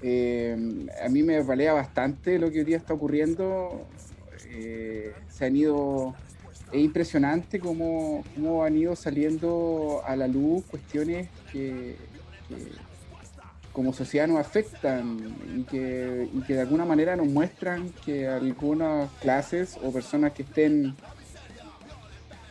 [0.00, 0.56] eh,
[1.04, 3.88] a mí me valea bastante lo que hoy día está ocurriendo.
[4.48, 6.14] Eh, se han ido,
[6.72, 11.96] es impresionante cómo, cómo, han ido saliendo a la luz cuestiones que
[13.78, 19.08] como sociedad nos afectan y que, y que de alguna manera nos muestran que algunas
[19.20, 20.96] clases o personas que estén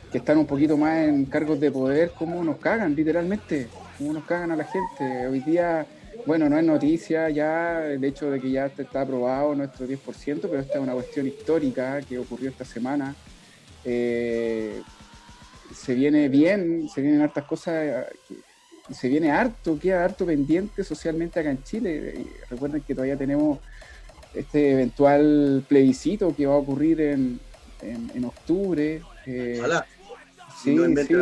[0.09, 3.67] que están un poquito más en cargos de poder, como nos cagan, literalmente,
[3.97, 5.27] como nos cagan a la gente.
[5.27, 5.85] Hoy día,
[6.25, 9.97] bueno, no es noticia ya el hecho de que ya está aprobado nuestro 10%,
[10.43, 13.13] pero esta es una cuestión histórica que ocurrió esta semana.
[13.83, 14.81] Eh,
[15.75, 18.05] se viene bien, se vienen hartas cosas
[18.89, 22.25] y se viene harto, queda harto pendiente socialmente acá en Chile.
[22.49, 23.59] recuerden que todavía tenemos
[24.33, 27.39] este eventual plebiscito que va a ocurrir en,
[27.81, 29.01] en, octubre.
[29.25, 29.61] Eh,
[30.63, 30.75] sí,
[31.07, 31.13] sí,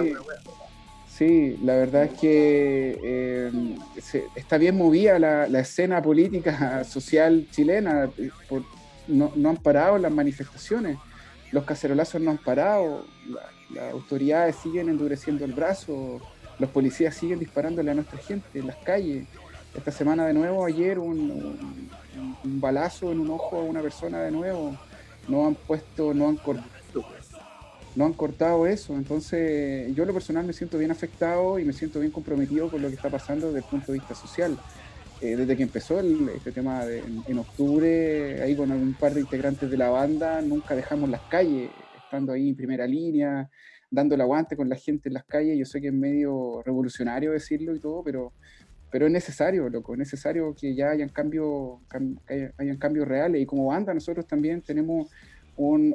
[1.08, 3.52] Sí, la verdad es que eh,
[4.02, 8.10] se- está bien movida la, la escena política social chilena.
[8.50, 8.64] por-
[9.08, 10.98] no, no han parado las manifestaciones,
[11.52, 16.20] los cacerolazos no han parado, la- las autoridades siguen endureciendo el brazo,
[16.60, 19.28] los policías siguen disparándole a nuestra gente en las calles.
[19.76, 21.90] Esta semana de nuevo, ayer, un,
[22.44, 24.78] balazo en un ojo a una persona de nuevo.
[25.28, 26.76] No han puesto, no han cortado
[27.96, 28.94] no han cortado eso.
[28.96, 32.90] Entonces, yo lo personal me siento bien afectado y me siento bien comprometido con lo
[32.90, 34.58] que está pasando desde el punto de vista social.
[35.22, 39.22] Eh, desde que empezó este tema de- en, en octubre, ahí con un par de
[39.22, 41.70] integrantes de la banda, nunca dejamos las calles,
[42.04, 43.50] estando ahí en primera línea,
[43.96, 45.58] dando el aguante con la gente en las calles.
[45.58, 48.34] Yo sé que es medio revolucionario decirlo y todo, pero,
[48.92, 52.20] pero es necesario, loco, es necesario que ya hayan cambios cam-
[52.78, 53.42] cambios reales.
[53.42, 55.10] Y como banda nosotros también tenemos
[55.58, 55.94] un-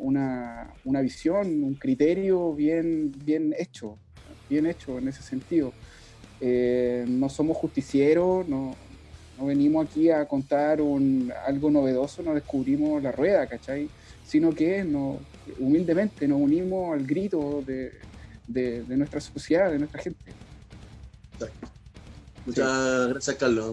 [0.00, 3.98] una, una visión, un criterio bien, bien hecho,
[4.48, 5.72] bien hecho en ese sentido.
[6.40, 8.74] Eh, no somos justicieros, no,
[9.38, 13.88] no venimos aquí a contar un, algo novedoso, no descubrimos la rueda, ¿cachai?
[14.24, 15.18] Sino que no,
[15.58, 17.92] humildemente nos unimos al grito de,
[18.46, 20.32] de- de nuestra sociedad, de nuestra gente.
[22.44, 23.72] Muchas gracias, Carlos.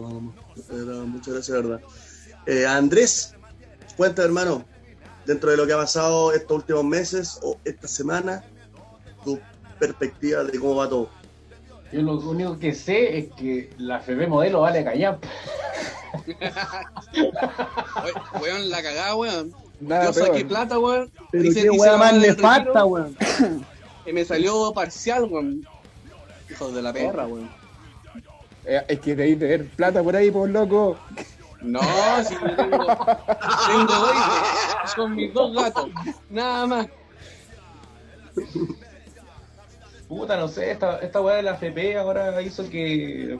[1.06, 1.80] Muchas gracias, de verdad.
[2.46, 3.34] Eh, Andrés,
[3.96, 4.64] cuenta, hermano,
[5.26, 8.44] dentro de lo que ha pasado estos últimos meses o esta semana,
[9.24, 9.38] tu
[9.78, 11.10] perspectiva de cómo va todo.
[11.92, 15.18] Yo lo único que sé es que la FB modelo vale callar.
[18.40, 19.52] Weón, la cagada, weón.
[19.80, 21.10] Nada Yo saqué plata, weón.
[21.32, 23.16] Pero Hice- qué la más nefasta, weón.
[24.06, 25.66] Y me salió parcial, weón.
[26.50, 27.50] Hijo de la perra, weón.
[28.64, 30.98] Eh, hay que de ver plata por ahí, por loco.
[31.62, 31.80] No,
[32.24, 35.90] si yo tengo, tengo hijos, son mis dos gatos,
[36.30, 36.86] nada más.
[40.08, 43.38] Puta, no sé, esta, esta weá de la FP ahora hizo que,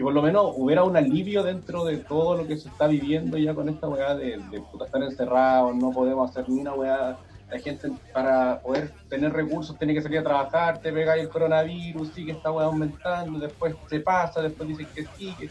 [0.00, 3.36] que por lo menos hubiera un alivio dentro de todo lo que se está viviendo
[3.36, 7.18] ya con esta weá de, de puta, estar encerrados, no podemos hacer ni una weá.
[7.50, 12.14] La gente para poder tener recursos tiene que salir a trabajar, te pega el coronavirus,
[12.14, 15.50] sigue esta weá aumentando, después se pasa, después dicen que sigue.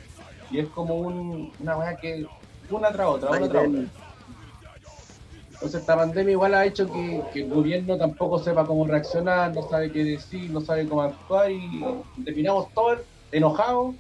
[0.50, 2.26] Y es como un, una weá que
[2.72, 3.82] una tras otra, una tras otra.
[5.54, 9.62] Entonces esta pandemia igual ha hecho que, que el gobierno tampoco sepa cómo reaccionar, no
[9.70, 11.86] sabe qué decir, no sabe cómo actuar y
[12.26, 13.94] terminamos todos enojados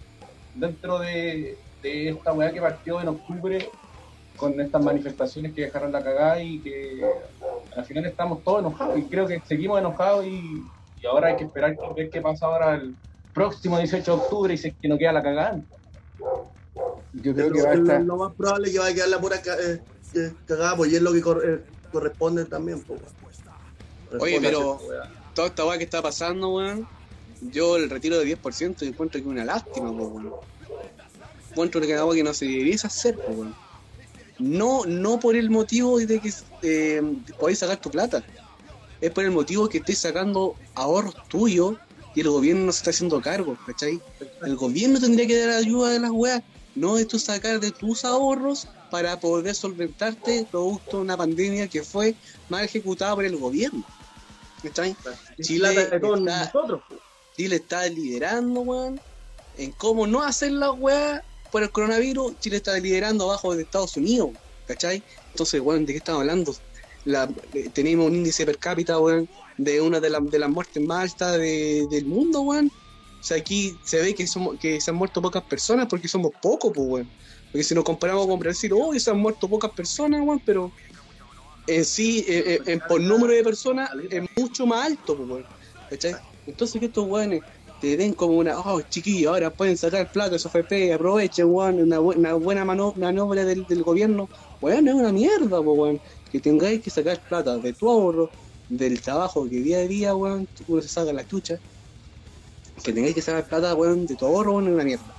[0.60, 3.70] dentro de, de esta weá que partió en octubre
[4.36, 7.01] con estas manifestaciones que dejaron la cagada y que
[7.76, 10.62] al final estamos todos enojados y creo que seguimos enojados y,
[11.01, 12.95] y ahora hay que esperar que ver qué pasa ahora el
[13.34, 15.62] próximo 18 de octubre y si es que no queda la cagada.
[17.14, 18.01] Yo creo que lo, va a estar.
[18.01, 19.82] lo más probable es que va a quedar la pura ca- eh,
[20.16, 22.82] eh, cagada, pues y es lo que cor- eh, corresponde también.
[22.84, 22.99] Pues.
[24.20, 24.80] Oye, pero-.
[25.34, 26.88] Toda esta weá que está pasando, weón,
[27.42, 30.34] yo el retiro de 10% encuentro que es una lástima, po, weón.
[31.52, 33.56] Encuentro que weá que no se debería hacer, po, weón.
[34.38, 37.02] No, no por el motivo de que eh,
[37.38, 38.24] podáis sacar tu plata.
[39.02, 41.76] Es por el motivo que estés sacando ahorros tuyos
[42.16, 44.00] y el gobierno no se está haciendo cargo, ¿cachai?
[44.44, 46.42] El gobierno tendría que dar ayuda de las weas,
[46.76, 51.84] no de tú sacar de tus ahorros para poder solventarte producto de una pandemia que
[51.84, 52.16] fue
[52.50, 53.84] mal ejecutada por el gobierno.
[54.64, 54.96] ¿Cachai?
[55.42, 56.82] Chile está- nosotros.
[57.40, 59.00] Chile está liderando, weón,
[59.56, 62.38] en cómo no hacer la weá por el coronavirus.
[62.42, 64.32] Chile está liderando abajo de Estados Unidos,
[64.68, 65.02] ¿cachai?
[65.32, 66.54] Entonces, weón, ¿de qué estamos hablando?
[67.06, 70.84] La, eh, tenemos un índice per cápita, weón, de una de, las de las muertes
[70.84, 72.66] más altas de- del mundo, weón.
[72.68, 76.34] O sea, aquí se ve que somos que se han muerto pocas personas porque somos
[76.42, 77.10] pocos, pues, weón.
[77.54, 80.74] Porque si nos comparamos con Brasil, oh, se han muerto pocas personas, weón, pero
[81.68, 85.46] en sí, eh, eh, en- por número de personas, es mucho más alto, pues, weón.
[85.90, 86.16] ¿Cachai?
[86.50, 87.43] Entonces que estos weones
[87.78, 91.80] te den como una, oh, chiquillos, ahora pueden sacar plata de su FP, aprovechen, weón,
[91.82, 94.30] una, bu- una buena maniobra del, del gobierno.
[94.60, 96.02] Weón, es una mierda, weón.
[96.30, 98.32] Que tengáis que sacar plata de tu ahorro,
[98.68, 101.60] del trabajo que día a día, weón, uno se saca la chucha.
[102.84, 105.14] Que tengáis que sacar plata, weón, de tu ahorro, weón, es una mierda.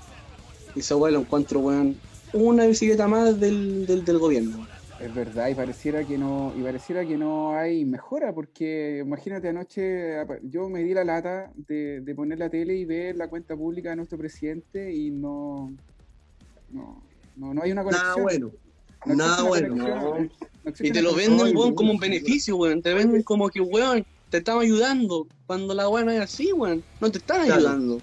[0.75, 2.03] Y esa weón lo encuentro, weón,
[2.33, 4.70] una bicicleta más del, del, del gobierno.
[5.03, 10.15] Es verdad, y pareciera que no, y pareciera que no hay mejora, porque imagínate anoche
[10.43, 13.91] yo me di la lata de, de poner la tele y ver la cuenta pública
[13.91, 15.73] de nuestro presidente y no,
[16.69, 17.03] no,
[17.37, 18.09] no, no hay una conexión.
[18.11, 18.53] Nada bueno.
[19.07, 19.69] No Nada bueno.
[19.69, 20.33] conexión,
[20.65, 22.83] no Y te lo venden, weón, como un beneficio, weón.
[22.83, 25.27] Te venden como que, weón, te estamos ayudando.
[25.47, 26.85] Cuando la weón no es así, weón.
[27.01, 27.61] No te están Claro.
[27.61, 27.99] ayudando.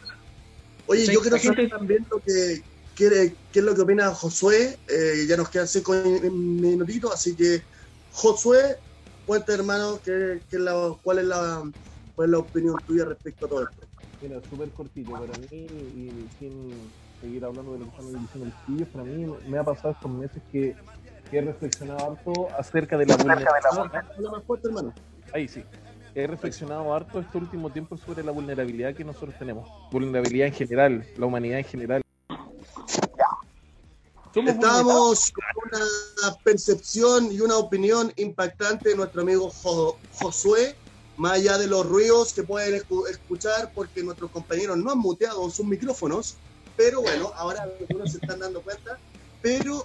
[0.87, 2.61] Oye, yo gente- saber también lo que
[2.97, 4.77] quiere, qué es lo que opina Josué.
[4.89, 7.61] Eh, ya nos quedan cinco minutitos, así que
[8.11, 8.77] Josué,
[9.25, 11.63] cuenta hermano, qué, qué es la, cuál es la,
[12.17, 13.85] ¿Cuál es la opinión tuya respecto a todo esto?
[14.23, 15.11] Mira, súper cortito.
[15.11, 16.73] Para mí, y sin
[17.21, 20.11] seguir hablando de lo que están diciendo los chiquillos, para mí me ha pasado estos
[20.11, 20.75] meses que,
[21.29, 24.03] que he reflexionado harto acerca de la vulnerabilidad.
[24.17, 24.95] Habla más fuerte, hermano.
[25.31, 25.63] Ahí sí.
[26.15, 29.69] He reflexionado harto este último tiempo sobre la vulnerabilidad que nosotros tenemos.
[29.91, 32.01] Vulnerabilidad en general, la humanidad en general.
[34.38, 35.45] Somos Estamos con
[35.81, 40.77] una percepción y una opinión impactante de nuestro amigo Jo- Josué,
[41.17, 45.49] más allá de los ruidos que pueden escu- escuchar, porque nuestros compañeros no han muteado
[45.49, 46.38] sus micrófonos,
[46.75, 48.99] pero bueno, ahora algunos se están dando cuenta,
[49.41, 49.83] pero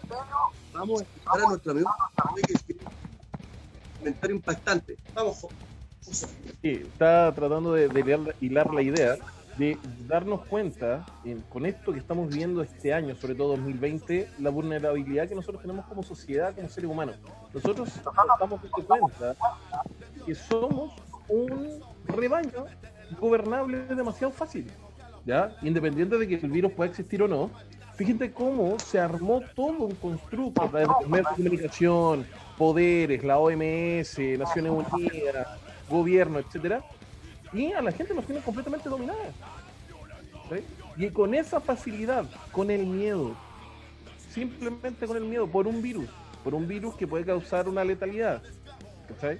[0.74, 4.98] vamos a escuchar a nuestro amigo Josué, que tiene un comentario impactante.
[5.14, 5.50] Vamos, Jo-
[6.04, 6.28] Josué.
[6.60, 9.16] Sí, está tratando de, de hilar, hilar la idea
[9.58, 14.50] de darnos cuenta en- con esto que estamos viviendo este año, sobre todo 2020, la
[14.50, 17.16] vulnerabilidad que nosotros tenemos como sociedad, como seres humanos.
[17.52, 19.36] Nosotros nos damos cuenta
[20.24, 20.92] que somos
[21.28, 22.66] un rebaño
[23.20, 24.70] gobernable demasiado fácil,
[25.26, 25.54] ¿ya?
[25.62, 27.50] Independiente de que el virus pueda existir o no.
[27.94, 32.26] Fíjate cómo se armó todo un constructo de medios de comunicación,
[32.56, 35.46] poderes, la OMS, Naciones Unidas,
[35.90, 36.82] gobierno, etcétera,
[37.52, 39.32] y a la gente nos tiene completamente dominada.
[40.50, 40.64] ¿sí?
[40.96, 43.34] Y con esa facilidad, con el miedo,
[44.30, 46.08] simplemente con el miedo, por un virus,
[46.42, 48.42] por un virus que puede causar una letalidad.
[49.08, 49.38] ¿cachai?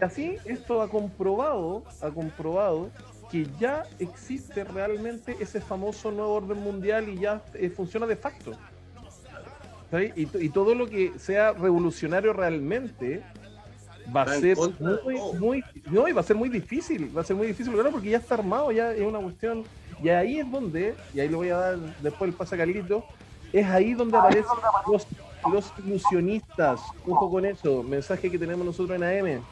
[0.00, 2.90] Y así esto ha comprobado, ha comprobado
[3.30, 8.52] que ya existe realmente ese famoso nuevo orden mundial y ya eh, funciona de facto.
[9.90, 10.12] ¿sí?
[10.16, 13.22] Y todo lo que sea revolucionario realmente
[14.14, 17.36] va a ser muy, muy, no, y va a ser muy difícil, va a ser
[17.36, 19.64] muy difícil lograrlo porque ya está armado, ya es una cuestión,
[20.02, 23.04] y ahí es donde, y ahí le voy a dar después el pase a Carlito,
[23.52, 24.44] es ahí donde aparecen
[24.90, 25.06] los,
[25.52, 29.42] los ilusionistas, ojo con eso, mensaje que tenemos nosotros en AM,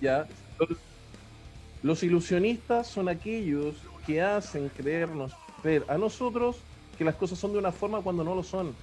[0.00, 0.26] ya,
[0.58, 0.68] los,
[1.82, 3.74] los ilusionistas son aquellos
[4.06, 6.56] que hacen creernos, creer a nosotros
[6.96, 8.74] que las cosas son de una forma cuando no lo son.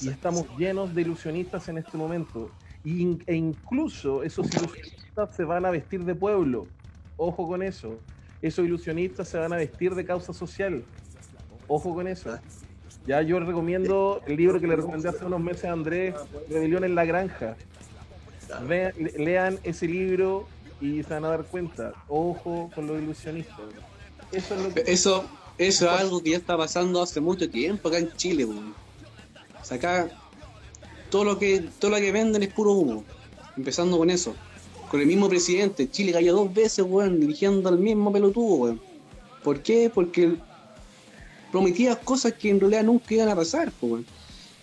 [0.00, 2.50] Y estamos llenos de ilusionistas en este momento.
[2.84, 6.68] Y e incluso esos ilusionistas se van a vestir de pueblo.
[7.16, 7.98] Ojo con eso.
[8.42, 10.84] Esos ilusionistas se van a vestir de causa social.
[11.66, 12.38] Ojo con eso.
[13.06, 16.14] Ya yo recomiendo el libro que le recomendé hace unos meses a Andrés,
[16.48, 17.56] Rebelión en la Granja.
[18.68, 20.46] Vean- le- lean ese libro
[20.80, 21.94] y se van a dar cuenta.
[22.08, 23.64] Ojo con los ilusionistas.
[24.30, 24.80] Eso es lo que...
[24.86, 25.24] Eso,
[25.56, 28.44] eso es algo que ya está pasando hace mucho tiempo acá en Chile.
[28.44, 30.10] O sea, acá
[31.14, 33.04] todo lo que todo lo que venden es puro humo.
[33.56, 34.34] Empezando con eso.
[34.90, 35.88] Con el mismo presidente.
[35.88, 38.80] Chile cayó dos veces, weón, dirigiendo al mismo pelotudo, weón.
[39.44, 39.92] ¿Por qué?
[39.94, 40.34] Porque
[41.52, 44.04] prometía cosas que en realidad nunca iban a pasar, weón.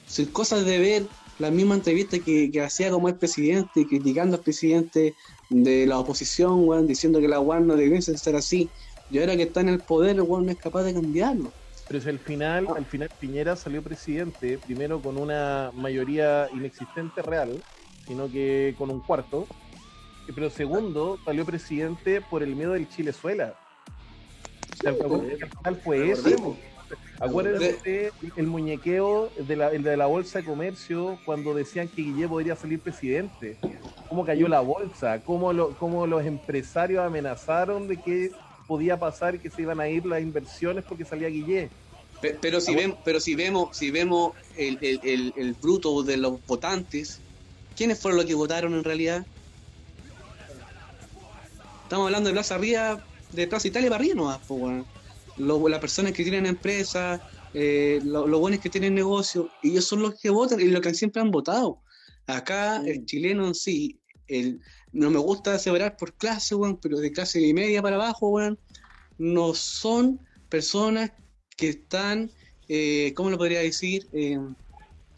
[0.07, 1.07] Son cosas de ver
[1.39, 5.15] las mismas entrevistas que, que hacía como el presidente, criticando al presidente
[5.49, 8.69] de la oposición, weón, diciendo que la weón no debía ser así.
[9.09, 11.53] Y ahora que está en el poder, weón no es capaz de cambiarlo.
[11.87, 17.61] Pero si al final, al final Piñera salió presidente, primero con una mayoría inexistente real,
[18.07, 19.47] sino que con un cuarto.
[20.33, 23.55] Pero segundo, salió presidente por el miedo del Chilezuela.
[24.73, 26.57] O sea, acuérdense que al final fue eso.
[27.19, 32.27] Acuérdense el muñequeo de la, el de la bolsa de comercio cuando decían que Guille
[32.27, 33.57] podría salir presidente.
[34.09, 38.31] Cómo cayó la bolsa, cómo, lo, cómo los empresarios amenazaron de que
[38.71, 41.69] podía pasar que se iban a ir las inversiones porque salía Guille.
[42.21, 46.15] Pe- Pero si, ven, pero si vemos, si vemos el, el, el, el bruto de
[46.15, 47.21] los votantes,
[47.75, 49.27] ¿quiénes fueron los que votaron en realidad?
[51.83, 52.97] Estamos hablando de Plaza Ría,
[53.33, 54.87] de Plaza Italia para arriba nomás, weón.
[55.35, 57.19] Lo- las personas que tienen empresas,
[57.53, 60.79] eh, lo- los buenos que tienen negocio, y ellos son los que votan y los
[60.79, 61.81] que siempre han votado.
[62.25, 64.61] Acá, el chileno en sí, el,
[64.91, 68.59] no me gusta separar por clase, weón, pero de clase y media para abajo, weón,
[69.17, 70.19] no son
[70.49, 71.11] personas
[71.57, 72.29] que están,
[72.67, 74.07] eh, ¿cómo lo podría decir?
[74.13, 74.37] Eh,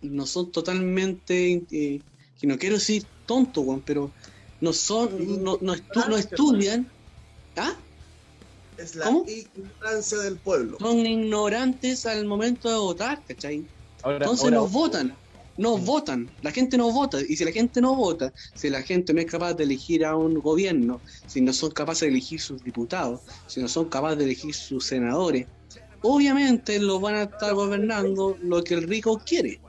[0.01, 2.01] no son totalmente, eh,
[2.37, 4.13] que no quiero decir tonto, weón, pero
[4.59, 6.91] no son, no, no, estu- no estudian,
[7.55, 7.75] ¿ah?
[8.77, 9.25] Es la ¿Cómo?
[9.27, 10.77] ignorancia del pueblo.
[10.79, 13.67] son ignorantes al momento de votar, ¿cachai?
[14.01, 15.17] Ahora, Entonces ahora, nos votan,
[15.57, 19.13] nos votan, la gente no vota, y si la gente no vota, si la gente
[19.13, 22.63] no es capaz de elegir a un gobierno, si no son capaces de elegir sus
[22.63, 25.47] diputados, si no son capaces de elegir sus senadores,
[26.01, 29.59] obviamente los van a estar gobernando lo que el rico quiere.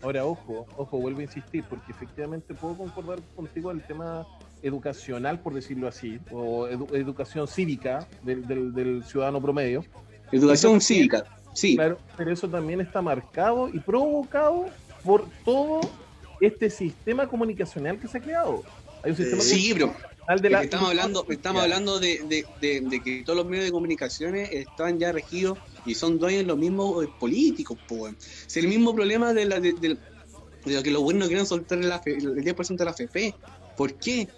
[0.00, 4.26] ahora, ojo, ojo, vuelvo a insistir, porque efectivamente puedo concordar contigo el tema
[4.62, 9.84] educacional, por decirlo así, o edu- educación cívica del, del- del ciudadano promedio.
[10.32, 14.66] Educación cívica, sí, Claro, pero eso también está marcado y provocado
[15.02, 15.80] por todo
[16.40, 18.64] este sistema comunicacional que se ha creado.
[19.02, 19.94] Hay un sistema sí, pero,
[20.26, 23.46] Al de Es la- estamos hablando, estamos hablando de, de- de- de que todos los
[23.46, 28.10] medios de comunicaciones están ya regidos y son dueños los mismos eh, políticos, po.
[28.46, 29.96] Si el mismo problema de, la, de,
[30.66, 33.34] lo que los buenos quieren soltar el, AF el 10% de la AFP.
[33.74, 34.28] ¿Por qué?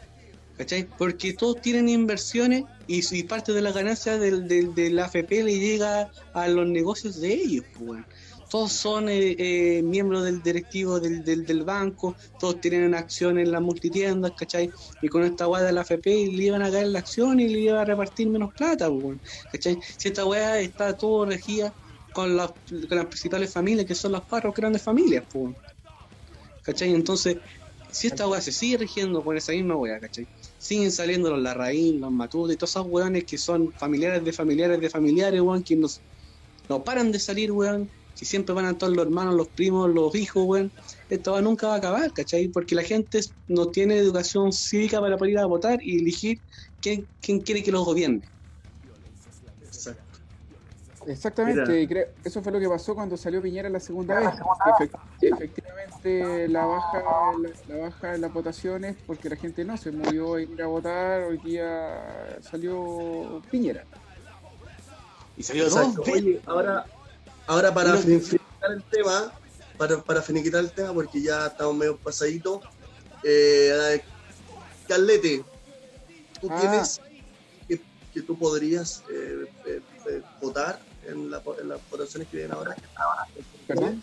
[0.60, 0.86] ¿Cachai?
[0.98, 5.58] Porque todos tienen inversiones y, parte de la ganancia del, del, de la AFP le
[5.58, 8.04] llega a los negocios de ellos, weón.
[8.50, 13.52] Todos son eh, eh, miembros del directivo del, del, del banco, todos tienen acciones en
[13.52, 14.70] las multitiendas, ¿cachai?
[15.00, 17.60] y con esta weá de la FP le iban a caer la acción y le
[17.60, 19.18] iban a repartir menos plata, weón.
[19.50, 19.78] ¿cachai?
[19.96, 21.72] Si esta weá está todo regida
[22.12, 22.50] con las,
[22.86, 25.56] con principales familias que son las cuatro grandes familias, weón.
[26.62, 26.92] ¿cachai?
[26.92, 27.38] Entonces,
[27.90, 30.26] si esta weá se sigue rigiendo por esa misma weá, ¿cachai?
[30.60, 34.80] Siguen saliendo los Larraín, los Matute y todos esos weones que son familiares de familiares
[34.80, 36.00] de familiares, weón, que nos,
[36.68, 37.90] no paran de salir, weón.
[38.14, 40.70] Si siempre van a todos los hermanos, los primos, los hijos, weón
[41.10, 42.48] esto nunca va a acabar, ¿cachai?
[42.48, 46.40] Porque la gente no tiene educación cívica para poder ir a votar y elegir
[46.80, 48.29] quién, quién quiere que los gobierne.
[51.06, 54.28] Exactamente, creo, eso fue lo que pasó cuando salió Piñera la segunda vez.
[54.28, 57.02] Efect- efectivamente, la baja,
[57.68, 60.66] la, la baja en las votaciones, porque la gente no se movió a ir a
[60.66, 63.84] votar, hoy día salió Piñera.
[65.36, 66.02] Y salió Exacto.
[66.04, 66.08] dos.
[66.08, 66.84] Oye, ahora,
[67.46, 68.40] ahora para finiquitar
[68.70, 69.32] el tema,
[69.78, 72.60] para, para finiquitar el tema, porque ya estamos medio pasaditos,
[73.24, 74.02] eh,
[74.86, 75.44] Carlete,
[76.42, 76.58] tú Ah.
[76.60, 77.00] tienes
[77.66, 77.80] que,
[78.12, 79.80] que tú podrías eh, eh,
[80.10, 80.78] eh, votar
[81.10, 82.76] en, la- en las votaciones que vienen ahora.
[83.66, 84.02] ¿Perdón?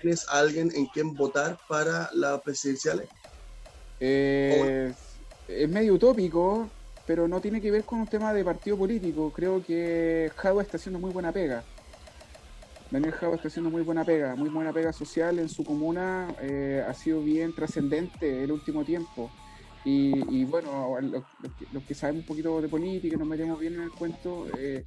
[0.00, 3.08] ¿Tienes a alguien en quien votar para las presidenciales?
[4.00, 4.92] Eh,
[5.46, 6.68] es medio utópico,
[7.06, 9.30] pero no tiene que ver con un tema de partido político.
[9.30, 11.62] Creo que Jadwe está haciendo muy buena pega.
[12.90, 16.34] Daniel Jadwe está haciendo muy buena pega, muy buena pega social en su comuna.
[16.42, 19.30] eh, ha sido bien trascendente el último tiempo.
[19.84, 21.24] Y, y bueno, los,
[21.58, 24.84] que, los que sabemos un poquito de política, nos metemos bien en el cuento, eh,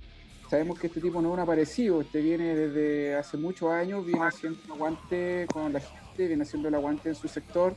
[0.50, 2.02] sabemos que este tipo no es un aparecido.
[2.02, 6.76] Este viene desde hace muchos años, viene haciendo aguante con la gente, viene haciendo el
[6.76, 7.76] aguante en su sector.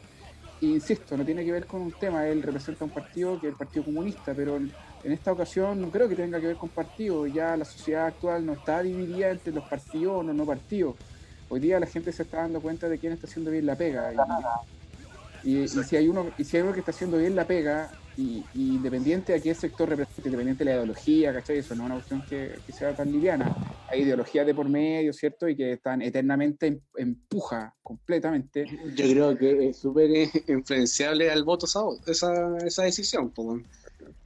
[0.61, 3.53] Y insisto, no tiene que ver con un tema, él representa un partido que es
[3.53, 4.73] el Partido Comunista, pero en,
[5.05, 8.55] esta ocasión no creo que tenga que ver con partidos, ya la sociedad actual no
[8.55, 10.97] está dividida entre los partidos o no partidos.
[11.49, 14.13] Hoy día la gente se está dando cuenta de quién está haciendo bien la pega.
[15.43, 17.91] Y- y si hay uno, y si hay uno que está haciendo bien la pega,
[18.21, 21.59] y, y independiente de qué sector represente, independiente de la ideología, ¿cachai?
[21.59, 23.55] Eso no es una cuestión que, que sea tan liviana.
[23.87, 25.49] Hay ideologías de por medio, ¿cierto?
[25.49, 28.67] Y que están eternamente en- empuja completamente.
[28.97, 30.11] Yo creo que es súper
[30.49, 33.33] influenciable al voto esa, esa, esa decisión.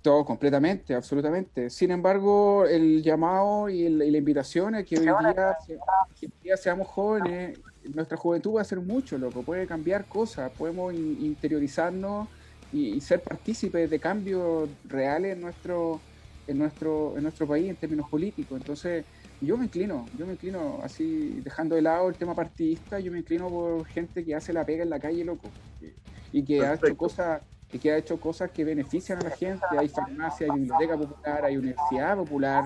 [0.01, 1.69] Todo, completamente, absolutamente.
[1.69, 5.79] Sin embargo, el llamado y, el- y la invitación es que hoy día, se-
[6.19, 7.59] que hoy día seamos jóvenes,
[7.95, 12.29] nuestra juventud va a ser mucho, loco, puede cambiar cosas, podemos in- interiorizarnos
[12.71, 16.05] y, y ser partícipes de cambios reales en nuestro,
[16.47, 18.59] en nuestro, en nuestro país en términos políticos.
[18.59, 19.07] Entonces,
[19.41, 23.19] yo me inclino, yo me inclino así, dejando de lado el tema partidista, yo me
[23.19, 25.53] inclino por gente que hace la pega en la calle, loco,
[26.31, 27.43] y que ha hecho cosas
[27.75, 29.65] y que ha hecho cosas que benefician a la gente.
[29.79, 32.65] Hay farmacia, hay biblioteca popular, hay universidad popular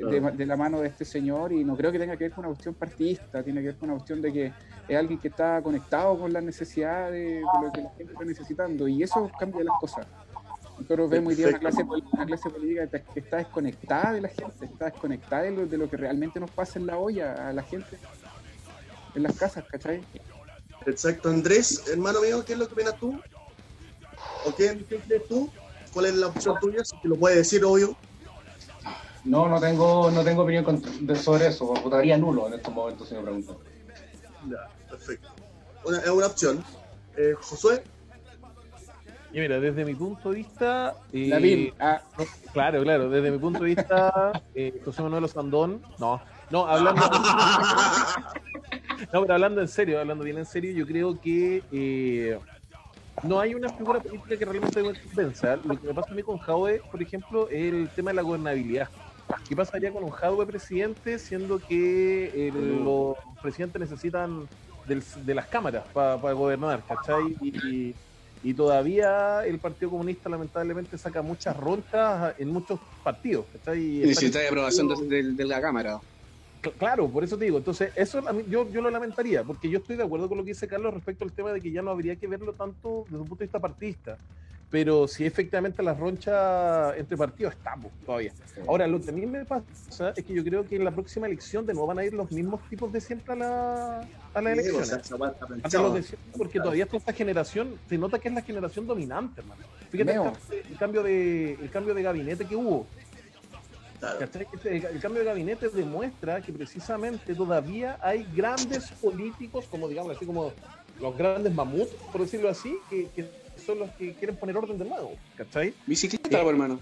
[0.00, 2.44] de, de la mano de este señor y no creo que tenga que ver con
[2.44, 4.52] una cuestión partidista, tiene que ver con una cuestión de que
[4.88, 8.88] es alguien que está conectado con las necesidades de, lo que la gente está necesitando
[8.88, 10.06] y eso cambia las cosas.
[10.78, 14.64] Nosotros vemos hoy día una clase, una clase política que está- desconectada de la gente,
[14.64, 17.62] está desconectada de lo, de lo que realmente nos pasa en la olla a la
[17.62, 17.98] gente
[19.14, 20.04] en las casas, ¿cachai?
[20.86, 23.20] Exacto, Andrés, hermano mío, ¿qué es lo que opinas tú?
[24.44, 25.50] ¿O quién, quién crees tú?
[25.92, 26.84] ¿Cuál es la opción tuya?
[26.84, 27.96] Si te lo puedes decir, obvio.
[29.24, 31.66] No, no tengo, no tengo opinión con- de- sobre eso.
[31.66, 33.56] Votaría nulo en estos momentos, si me preguntan.
[34.48, 34.58] Ya,
[34.90, 35.28] perfecto.
[35.84, 36.62] Una- es una opción.
[37.16, 37.82] Eh, Josué,
[39.32, 40.94] Y mira, desde mi punto de vista.
[41.12, 42.00] eh, David, ah,
[42.52, 44.12] Claro, claro, desde mi punto de vista,
[44.54, 47.02] eh, José Manuel Osandón, no, no, hablando,
[49.12, 52.38] no, pero hablando en serio, hablando bien en serio, yo creo que eh,
[53.24, 55.56] no hay una figura política que realmente me convenza.
[55.56, 58.22] Lo que me pasa a mí con Jadwe, por ejemplo, es el tema de la
[58.22, 58.88] gobernabilidad.
[59.48, 64.48] ¿Qué pasaría con un Jadwe presidente, siendo que eh, los presidentes necesitan
[64.86, 67.36] del- de las cámaras para gobernar, ¿cachai?
[67.40, 67.94] Y,
[68.42, 73.46] y todavía el Partido Comunista lamentablemente saca muchas ronchas en muchos partidos.
[73.52, 73.80] ¿cachai?
[74.00, 76.00] Necesita aprobación de, de- de la Cámara.
[76.64, 77.58] Cl- Claro, por eso te digo.
[77.58, 80.66] Entonces, eso yo, yo lo lamentaría, porque yo estoy de acuerdo con lo que dice
[80.66, 83.42] Carlos respecto al tema de que ya no habría que verlo tanto desde un punto
[83.42, 84.18] de vista partidista.
[84.70, 88.32] pero si efectivamente la roncha entre partidos estamos todavía.
[88.66, 91.26] Ahora, lo que a mí me pasa es que yo creo que en la próxima
[91.28, 94.00] elección de nuevo van a ir los mismos tipos de siempre a la,
[94.32, 94.82] a la elección.
[94.82, 95.78] o sea, está
[96.36, 99.62] porque todavía está esta generación, se nota que es la generación dominante, hermano.
[99.90, 100.12] Fíjate
[100.68, 102.88] el cambio de el cambio de gabinete que hubo.
[104.04, 104.18] Claro.
[104.18, 104.46] ¿cachai?
[104.64, 110.26] El, el cambio de gabinete demuestra que precisamente todavía hay grandes políticos, como digamos así
[110.26, 110.52] como
[111.00, 113.28] los grandes mamuts, por decirlo así, que, que
[113.64, 115.74] son los que quieren poner orden de nuevo, ¿cachai?
[115.86, 116.80] Bicicleta, pues, hermano.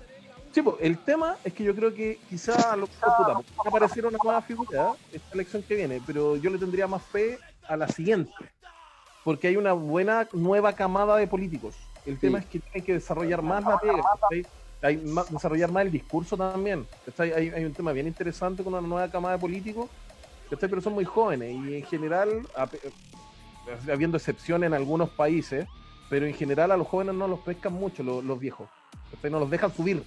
[0.52, 4.42] Sí, pues, el tema es que yo creo que quizá lo puta, aparecer una nueva
[4.42, 8.32] figura esta elección que viene, pero yo le tendría más fe a la siguiente,
[9.24, 11.76] porque hay una buena nueva camada de políticos.
[12.04, 14.44] El tema es que tienen que desarrollar más la pega, ¿cachai?
[14.82, 16.86] Hay más, desarrollar más el discurso también.
[17.18, 19.88] Hay, hay un tema bien interesante con una nueva camada de políticos,
[20.60, 22.92] pero son muy jóvenes y en general, ape-
[23.90, 25.66] habiendo excepciones en algunos países,
[26.10, 28.68] pero en general a los jóvenes no los pescan mucho los, los viejos,
[29.22, 30.02] no los dejan subir.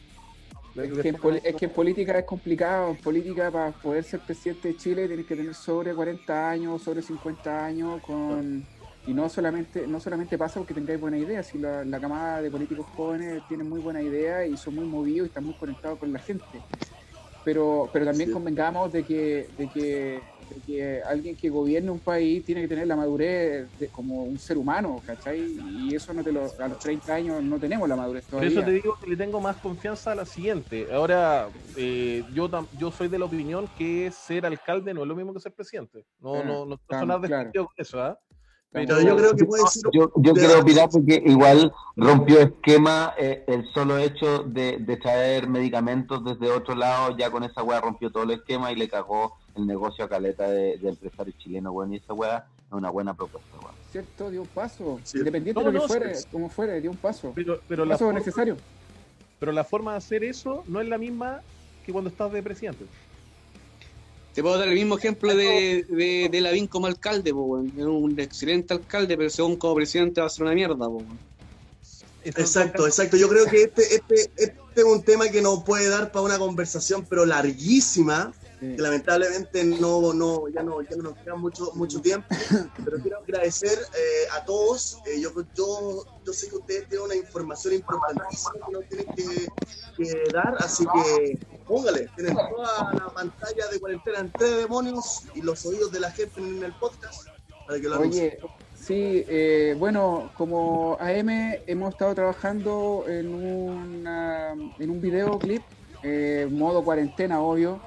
[0.75, 2.89] Es que, en es que en política es complicado.
[2.91, 7.01] En política, para poder ser presidente de Chile, tienes que tener sobre 40 años, sobre
[7.01, 8.65] 50 años, con
[9.05, 12.51] y no solamente no solamente pasa porque tengáis buena idea, si la, la camada de
[12.51, 16.11] políticos jóvenes tienen muy buena idea y son muy movidos y están muy conectados con
[16.11, 16.65] la gente.
[17.43, 18.31] Pero, pero también Sí.
[18.31, 22.87] convengamos de que, de que de que alguien que gobierne un país tiene que tener
[22.87, 25.41] la madurez de- como un ser humano, ¿cachai?
[25.41, 28.49] Y eso no te lo, a los 30 años no tenemos la madurez Por todavía.
[28.49, 30.91] eso te digo que le tengo más confianza a la siguiente.
[30.91, 35.15] Ahora, eh, yo tam- yo soy de la opinión que ser alcalde no es lo
[35.15, 36.05] mismo que ser presidente.
[36.19, 37.57] No, Ah, no, no, claro, sonar claro.
[37.77, 38.19] eso, ¿ah?
[38.75, 39.83] Pero yo creo que puede ser.
[39.93, 44.97] Yo, yo de- quiero opinar porque igual rompió esquema eh, el solo hecho de, de
[44.97, 48.89] traer medicamentos desde otro lado, ya con esa weá rompió todo el esquema y le
[48.89, 52.89] cagó el negocio a caleta de, de empresario chileno, weón, y esa weá es una
[52.89, 53.73] buena propuesta, weón.
[53.91, 54.29] ¿Cierto?
[54.29, 54.99] Dio un paso.
[55.03, 55.19] Sí.
[55.19, 56.27] Independiente No, de lo que no, fuere, sí.
[56.31, 57.31] como fuere, dio un paso.
[57.33, 58.57] Pero, pero, Un la paso forma, necesario.
[59.39, 61.39] pero la forma de hacer eso no es la misma
[61.85, 62.83] que cuando estás de presidente.
[64.35, 68.73] Te puedo dar el mismo ejemplo de, de, de Lavín como alcalde, po, un excelente
[68.73, 71.01] alcalde, pero según como presidente va a ser una mierda, po,
[72.25, 73.15] Exacto, exacto.
[73.15, 76.37] Yo creo que este, este, este es un tema que nos puede dar para una
[76.37, 82.01] conversación, pero larguísima, que lamentablemente no, no, ya no, ya no nos queda mucho, mucho
[82.01, 82.27] tiempo.
[82.83, 84.97] Pero quiero agradecer eh, a todos.
[85.05, 89.47] Eh, yo, yo, yo sé que ustedes tienen una información importantísima que nos tienen que,
[89.95, 95.41] que dar, así que póngale, tienen toda la pantalla de cuarentena en tres demonios y
[95.41, 97.27] los oídos de la gente en el podcast
[97.67, 97.99] para que lo.
[97.99, 98.37] Oye,
[98.75, 101.29] sí, eh, bueno, como AM
[101.67, 105.63] hemos estado trabajando en, una, en un videoclip,
[106.03, 107.79] eh, modo cuarentena, obvio.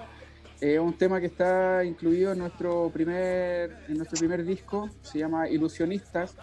[0.61, 5.49] Es un tema que está incluido en nuestro primer, en nuestro primer disco, se llama
[5.49, 6.35] Ilusionistas.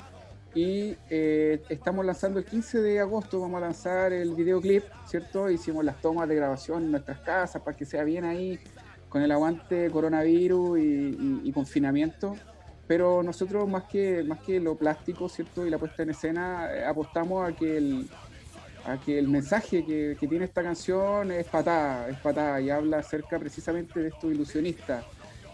[0.56, 5.50] Y eh, estamos lanzando el 15 de agosto, vamos a lanzar el videoclip, ¿cierto?
[5.50, 8.58] Hicimos las tomas de grabación en nuestras casas para que sea bien ahí,
[9.10, 12.38] con el aguante coronavirus y, confinamiento.
[12.88, 16.86] Pero nosotros más que más que lo plástico cierto y la puesta en escena eh,
[16.86, 18.10] apostamos a que el
[18.86, 23.00] a que el mensaje que, que tiene esta canción es patada es patada y habla
[23.00, 25.04] acerca precisamente de estos ilusionistas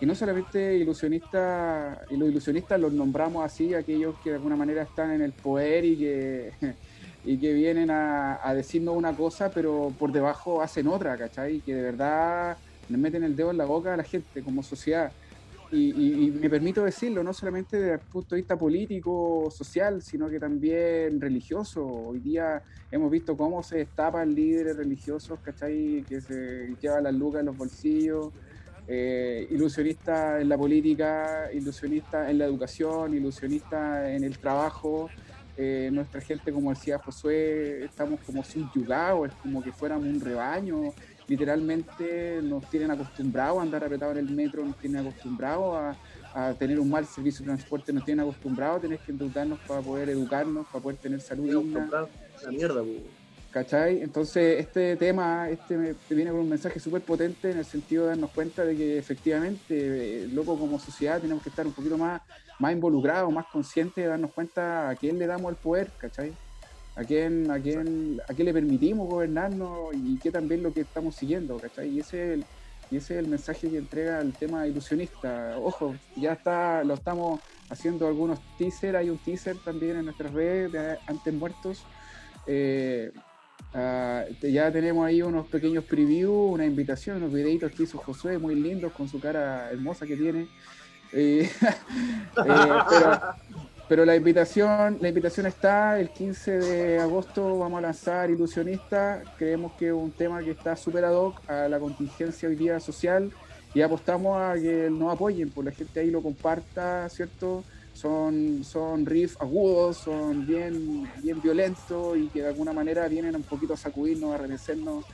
[0.02, 4.82] y no solamente ilusionistas y los ilusionistas los nombramos así aquellos que de alguna manera
[4.84, 6.52] están en el poder y que
[7.24, 11.58] y que vienen a, a decirnos una cosa pero por debajo hacen otra ¿cachai?
[11.58, 14.64] y que de verdad le meten el dedo en la boca a la gente como
[14.64, 15.14] sociedad
[15.74, 20.02] y, y- y me permito decirlo, no solamente desde el punto de vista político, social,
[20.02, 21.86] sino que también religioso.
[21.88, 26.06] Hoy día hemos visto cómo se destapan líderes religiosos, ¿cachai?
[26.10, 28.34] Que se llevan las lucas en los bolsillos,
[28.94, 35.10] eh, ilusionistas en la política, ilusionistas en la educación, ilusionistas en el trabajo.
[35.56, 40.94] Eh, nuestra gente, como decía Josué, estamos como subyugados, es como que fuéramos un rebaño,
[41.26, 45.96] literalmente nos tienen acostumbrados a andar apretados en el metro, nos tienen acostumbrados
[46.34, 49.60] a, a tener un mal servicio de transporte, nos tienen acostumbrados a tener que endeudarnos
[49.60, 51.88] para poder educarnos, para poder tener salud digna,
[52.44, 53.20] La mierda, po.
[53.52, 54.02] ¿Cachai?
[54.02, 58.32] Entonces este tema este viene con un mensaje súper potente en el sentido de darnos
[58.32, 62.22] cuenta de que efectivamente, eh, loco, como sociedad tenemos que estar un poquito más,
[62.60, 66.34] más involucrados, más conscientes de darnos cuenta a quién le damos el poder, ¿cachai?
[66.95, 71.16] a quién, a quién, a quién le permitimos gobernarnos y qué también lo que estamos
[71.16, 71.89] siguiendo, ¿cachai?
[71.89, 72.45] Y ese es el,
[72.91, 75.58] y ese es el mensaje que entrega el tema ilusionista.
[75.58, 77.39] Ojo, ya está, lo estamos
[77.70, 81.86] haciendo algunos teasers, hay un teaser también en nuestras redes de Antes Muertos.
[82.45, 83.12] Eh,
[83.74, 88.55] ah, ya tenemos ahí unos pequeños previews, una invitación, unos videitos que hizo Josué, muy
[88.55, 90.47] lindos, con su cara hermosa que tiene.
[91.13, 93.19] Eh, eh, pero,
[93.89, 99.74] pero la invitación, la invitación está, el 15 de agosto vamos a lanzar Ilusionista, creemos
[99.74, 103.32] que es un tema que está súper ad hoc a la contingencia hoy día social
[103.74, 107.63] y apostamos a que nos apoyen, por la gente ahí lo comparta, ¿cierto?
[108.06, 113.43] Son, son riffs agudos, son bien, bien violentos y que de alguna manera vienen un
[113.43, 115.06] poquito a sacudirnos, a remecernos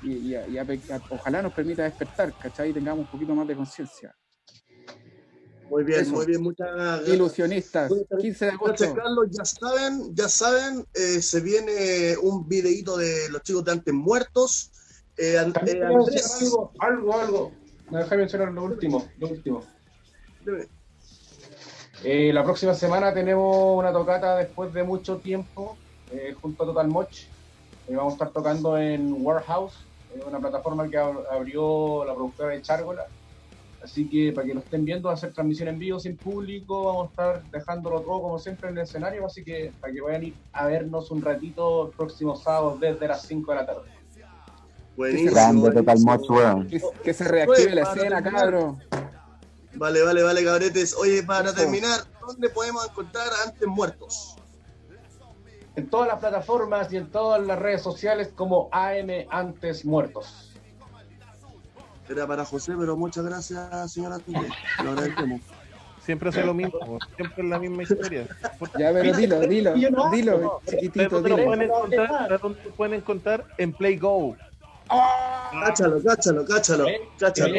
[0.00, 2.70] y, y a- y a- a- ojalá nos permita despertar, ¿cachai?
[2.70, 4.12] Y tengamos un poquito más de conciencia.
[5.68, 6.10] Muy bien, Eso.
[6.14, 7.08] muy bien, muchas gracias.
[7.10, 8.94] Ilusionistas, 15 de Gracias, agosto.
[9.00, 9.26] Carlos.
[9.30, 14.72] Ya saben, ya saben, eh, se viene un videíto de los chicos de antes muertos.
[15.16, 17.52] Eh, También eh, Andrés, algo, algo, algo.
[17.88, 19.64] Me dejé mencionar lo último, lo último.
[22.04, 25.76] Eh, la próxima semana tenemos una tocata después de mucho tiempo
[26.10, 27.12] eh, junto a Total Moch.
[27.88, 29.74] Eh, vamos a estar tocando en Warehouse,
[30.14, 33.04] eh, una plataforma que ab- abrió la productora de Chargola.
[33.84, 36.84] Así que para que lo estén viendo, va a ser transmisión en vivo sin público.
[36.84, 39.26] Vamos a estar dejándolo todo como siempre en el escenario.
[39.26, 43.08] Así que para que vayan a ir a vernos un ratito el próximo sábado desde
[43.08, 43.90] las 5 de la tarde.
[44.96, 45.30] buenísimo.
[45.32, 45.98] Grande Total.
[46.00, 46.68] Moch, weón.
[46.68, 48.54] Que, que se reactive la escena, terminar.
[49.74, 50.94] Vale, vale, vale, cabretes.
[50.94, 51.56] Oye, para Eso.
[51.56, 54.36] terminar, ¿dónde podemos encontrar a antes muertos?
[55.74, 60.50] En todas las plataformas y en todas las redes sociales como AM Antes Muertos.
[62.08, 64.52] Era para José, pero muchas gracias, señora Andrés.
[64.84, 65.40] Lo agradecemos.
[66.04, 68.26] Siempre hace lo mismo, siempre es la misma historia.
[68.78, 71.46] Ya, pero dilo, dilo, dilo, hablo, ¿De chiquitito, dónde lo dilo.
[71.46, 72.28] pueden encontrar?
[72.28, 73.46] ¿De dónde lo pueden encontrar?
[73.56, 74.36] En Play Go,
[74.88, 76.86] Cáchalo, cáchalo, cáchalo,
[77.18, 77.54] cáchalo.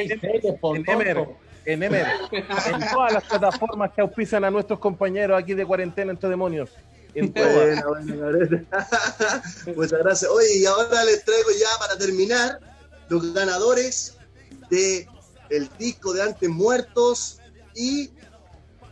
[0.62, 0.90] Por en.
[0.90, 1.28] Emer,
[1.66, 2.48] en Emer, en
[2.92, 6.70] todas las plataformas que auspician a nuestros compañeros aquí de cuarentena entre demonios.
[7.16, 8.66] En buena, cabrete.
[9.76, 10.32] Muchas gracias.
[10.32, 12.60] Oye, y ahora les traigo ya para terminar
[13.10, 14.18] los ganadores
[14.70, 15.08] de
[15.50, 17.40] el disco de Antes Muertos
[17.76, 18.10] y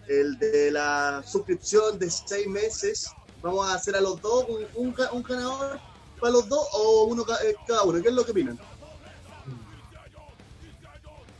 [0.07, 3.09] el de la suscripción de seis meses.
[3.41, 5.79] Vamos a hacer a los dos un, un un ganador
[6.19, 8.01] para los dos o uno eh, cada uno.
[8.01, 8.59] ¿Qué es lo que opinan?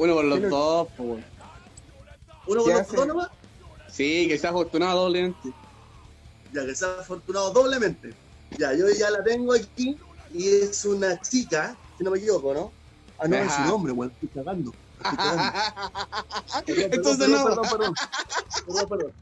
[0.02, 1.26] Uno con los dos, pues, weón.
[2.48, 2.96] ¿Uno ¿Qué con los hace?
[2.98, 3.30] dos nomás?
[3.88, 5.54] Sí, que sea afortunado doblemente.
[6.52, 8.16] Ya que sea afortunado doblemente.
[8.58, 9.96] Ya, yo ya la tengo aquí
[10.34, 12.72] y es una chica, si no me equivoco, ¿no?
[13.20, 14.74] Ah, no, es su nombre, weón, estoy cagando.
[15.04, 15.52] Estoy cagando.
[16.66, 17.62] Perdón, Entonces perdón, no.
[17.70, 17.94] Perdón,
[18.66, 19.14] perdón, perdón.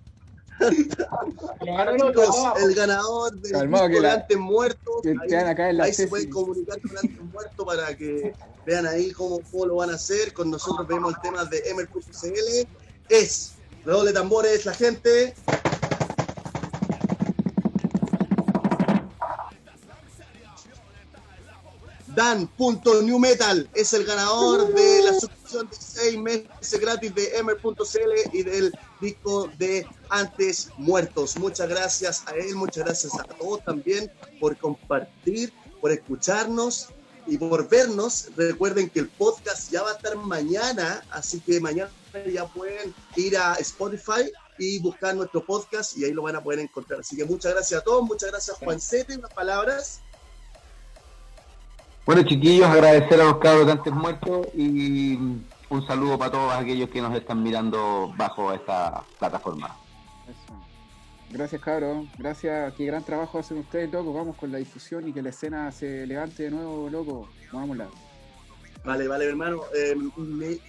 [0.62, 0.88] El
[1.98, 5.94] Chicos, ganador del Calmado, que la- Muertos, que ahí, te van a caer la ahí
[5.94, 8.34] se pueden comunicar con Antes Muertos para que
[8.66, 10.34] vean ahí cómo, cómo lo van a hacer.
[10.34, 12.68] Con nosotros vemos el tema de Emer.cl.
[13.10, 13.54] Es,
[13.86, 15.34] redoble de tambores, la gente.
[22.20, 28.74] Dan.newmetal es el ganador de la suscripción de 6 meses gratis de Emer.cl y del
[29.00, 31.38] disco de Antes Muertos.
[31.38, 36.90] Muchas gracias a él, muchas gracias a todos también por compartir, por escucharnos
[37.30, 38.30] y por vernos.
[38.36, 41.90] Recuerden que el podcast ya va a estar mañana, así que mañana
[42.32, 46.60] ya pueden ir a Spotify y buscar nuestro podcast y ahí lo van a poder
[46.60, 47.00] encontrar.
[47.00, 50.02] Así que muchas gracias a todos, muchas gracias Juancete, unas palabras.
[52.06, 55.16] Bueno, chiquillos, agradecer a los cabros de antes muertos y
[55.70, 59.78] un saludo para todos aquellos que nos están mirando bajo esta plataforma.
[61.32, 62.08] Gracias, cabros.
[62.18, 62.74] Gracias.
[62.74, 64.14] Qué gran trabajo hacen ustedes, loco.
[64.14, 67.30] Vamos con la difusión y que la escena se levante de nuevo, loco.
[67.52, 67.90] Vámonos.
[68.84, 69.62] Vale, vale, hermano.
[69.76, 70.60] Eh, Mi-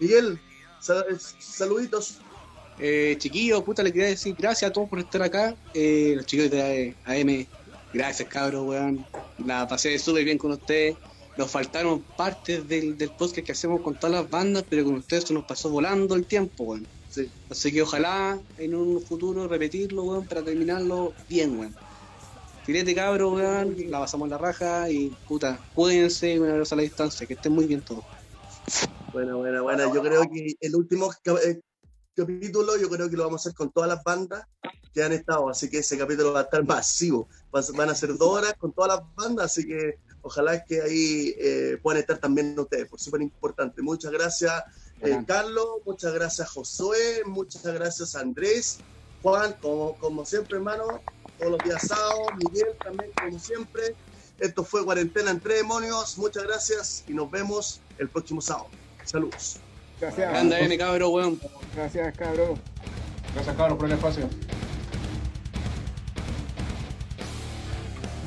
[0.00, 0.38] Miguel,
[0.80, 2.18] sal- saluditos.
[2.78, 5.56] Eh, chiquillos, puta, le quería decir gracias a todos por estar acá.
[5.74, 7.46] Eh, los chicos de AM,
[7.92, 9.04] gracias, cabros, weón.
[9.44, 10.96] La pasé súper bien con ustedes.
[11.36, 15.24] Nos faltaron partes del, del podcast que hacemos con todas las bandas, pero con ustedes
[15.24, 16.86] se nos pasó volando el tiempo, weón.
[17.18, 17.28] Sí.
[17.50, 21.74] Así que ojalá en un futuro repetirlo, para terminarlo bien, weón.
[22.64, 23.74] Filete, cabros, weón.
[23.90, 27.26] La pasamos la raja y, puta, cuídense, una abrazo a la distancia.
[27.26, 28.04] Que estén muy bien todos.
[29.12, 29.92] Buena, buena, buena.
[29.92, 31.10] Yo creo que el último
[31.44, 31.60] eh,
[32.14, 34.44] capítulo, yo creo que lo vamos a hacer con todas las bandas
[34.94, 37.28] que han estado, así que ese capítulo va a estar masivo.
[37.50, 41.78] Van a ser dos horas con todas las bandas, así que ojalá que ahí eh,
[41.82, 43.82] puedan estar también ustedes, por súper importante.
[43.82, 44.62] Muchas gracias,
[45.00, 45.24] eh.
[45.26, 48.78] Carlos, muchas gracias, Josué, muchas gracias, Andrés,
[49.22, 51.00] Juan, como, como siempre, hermano,
[51.38, 53.94] todos los días sábados, Miguel también, como siempre.
[54.38, 58.68] Esto fue Cuarentena entre Demonios, muchas gracias y nos vemos el próximo sábado.
[59.04, 59.58] Saludos.
[60.00, 60.34] Gracias.
[60.34, 61.40] Anda, N, cabros, weón.
[61.74, 62.58] Gracias, cabros.
[63.34, 64.28] Gracias, cabros, por el espacio.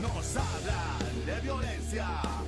[0.02, 2.22] Nos hablan de violencia,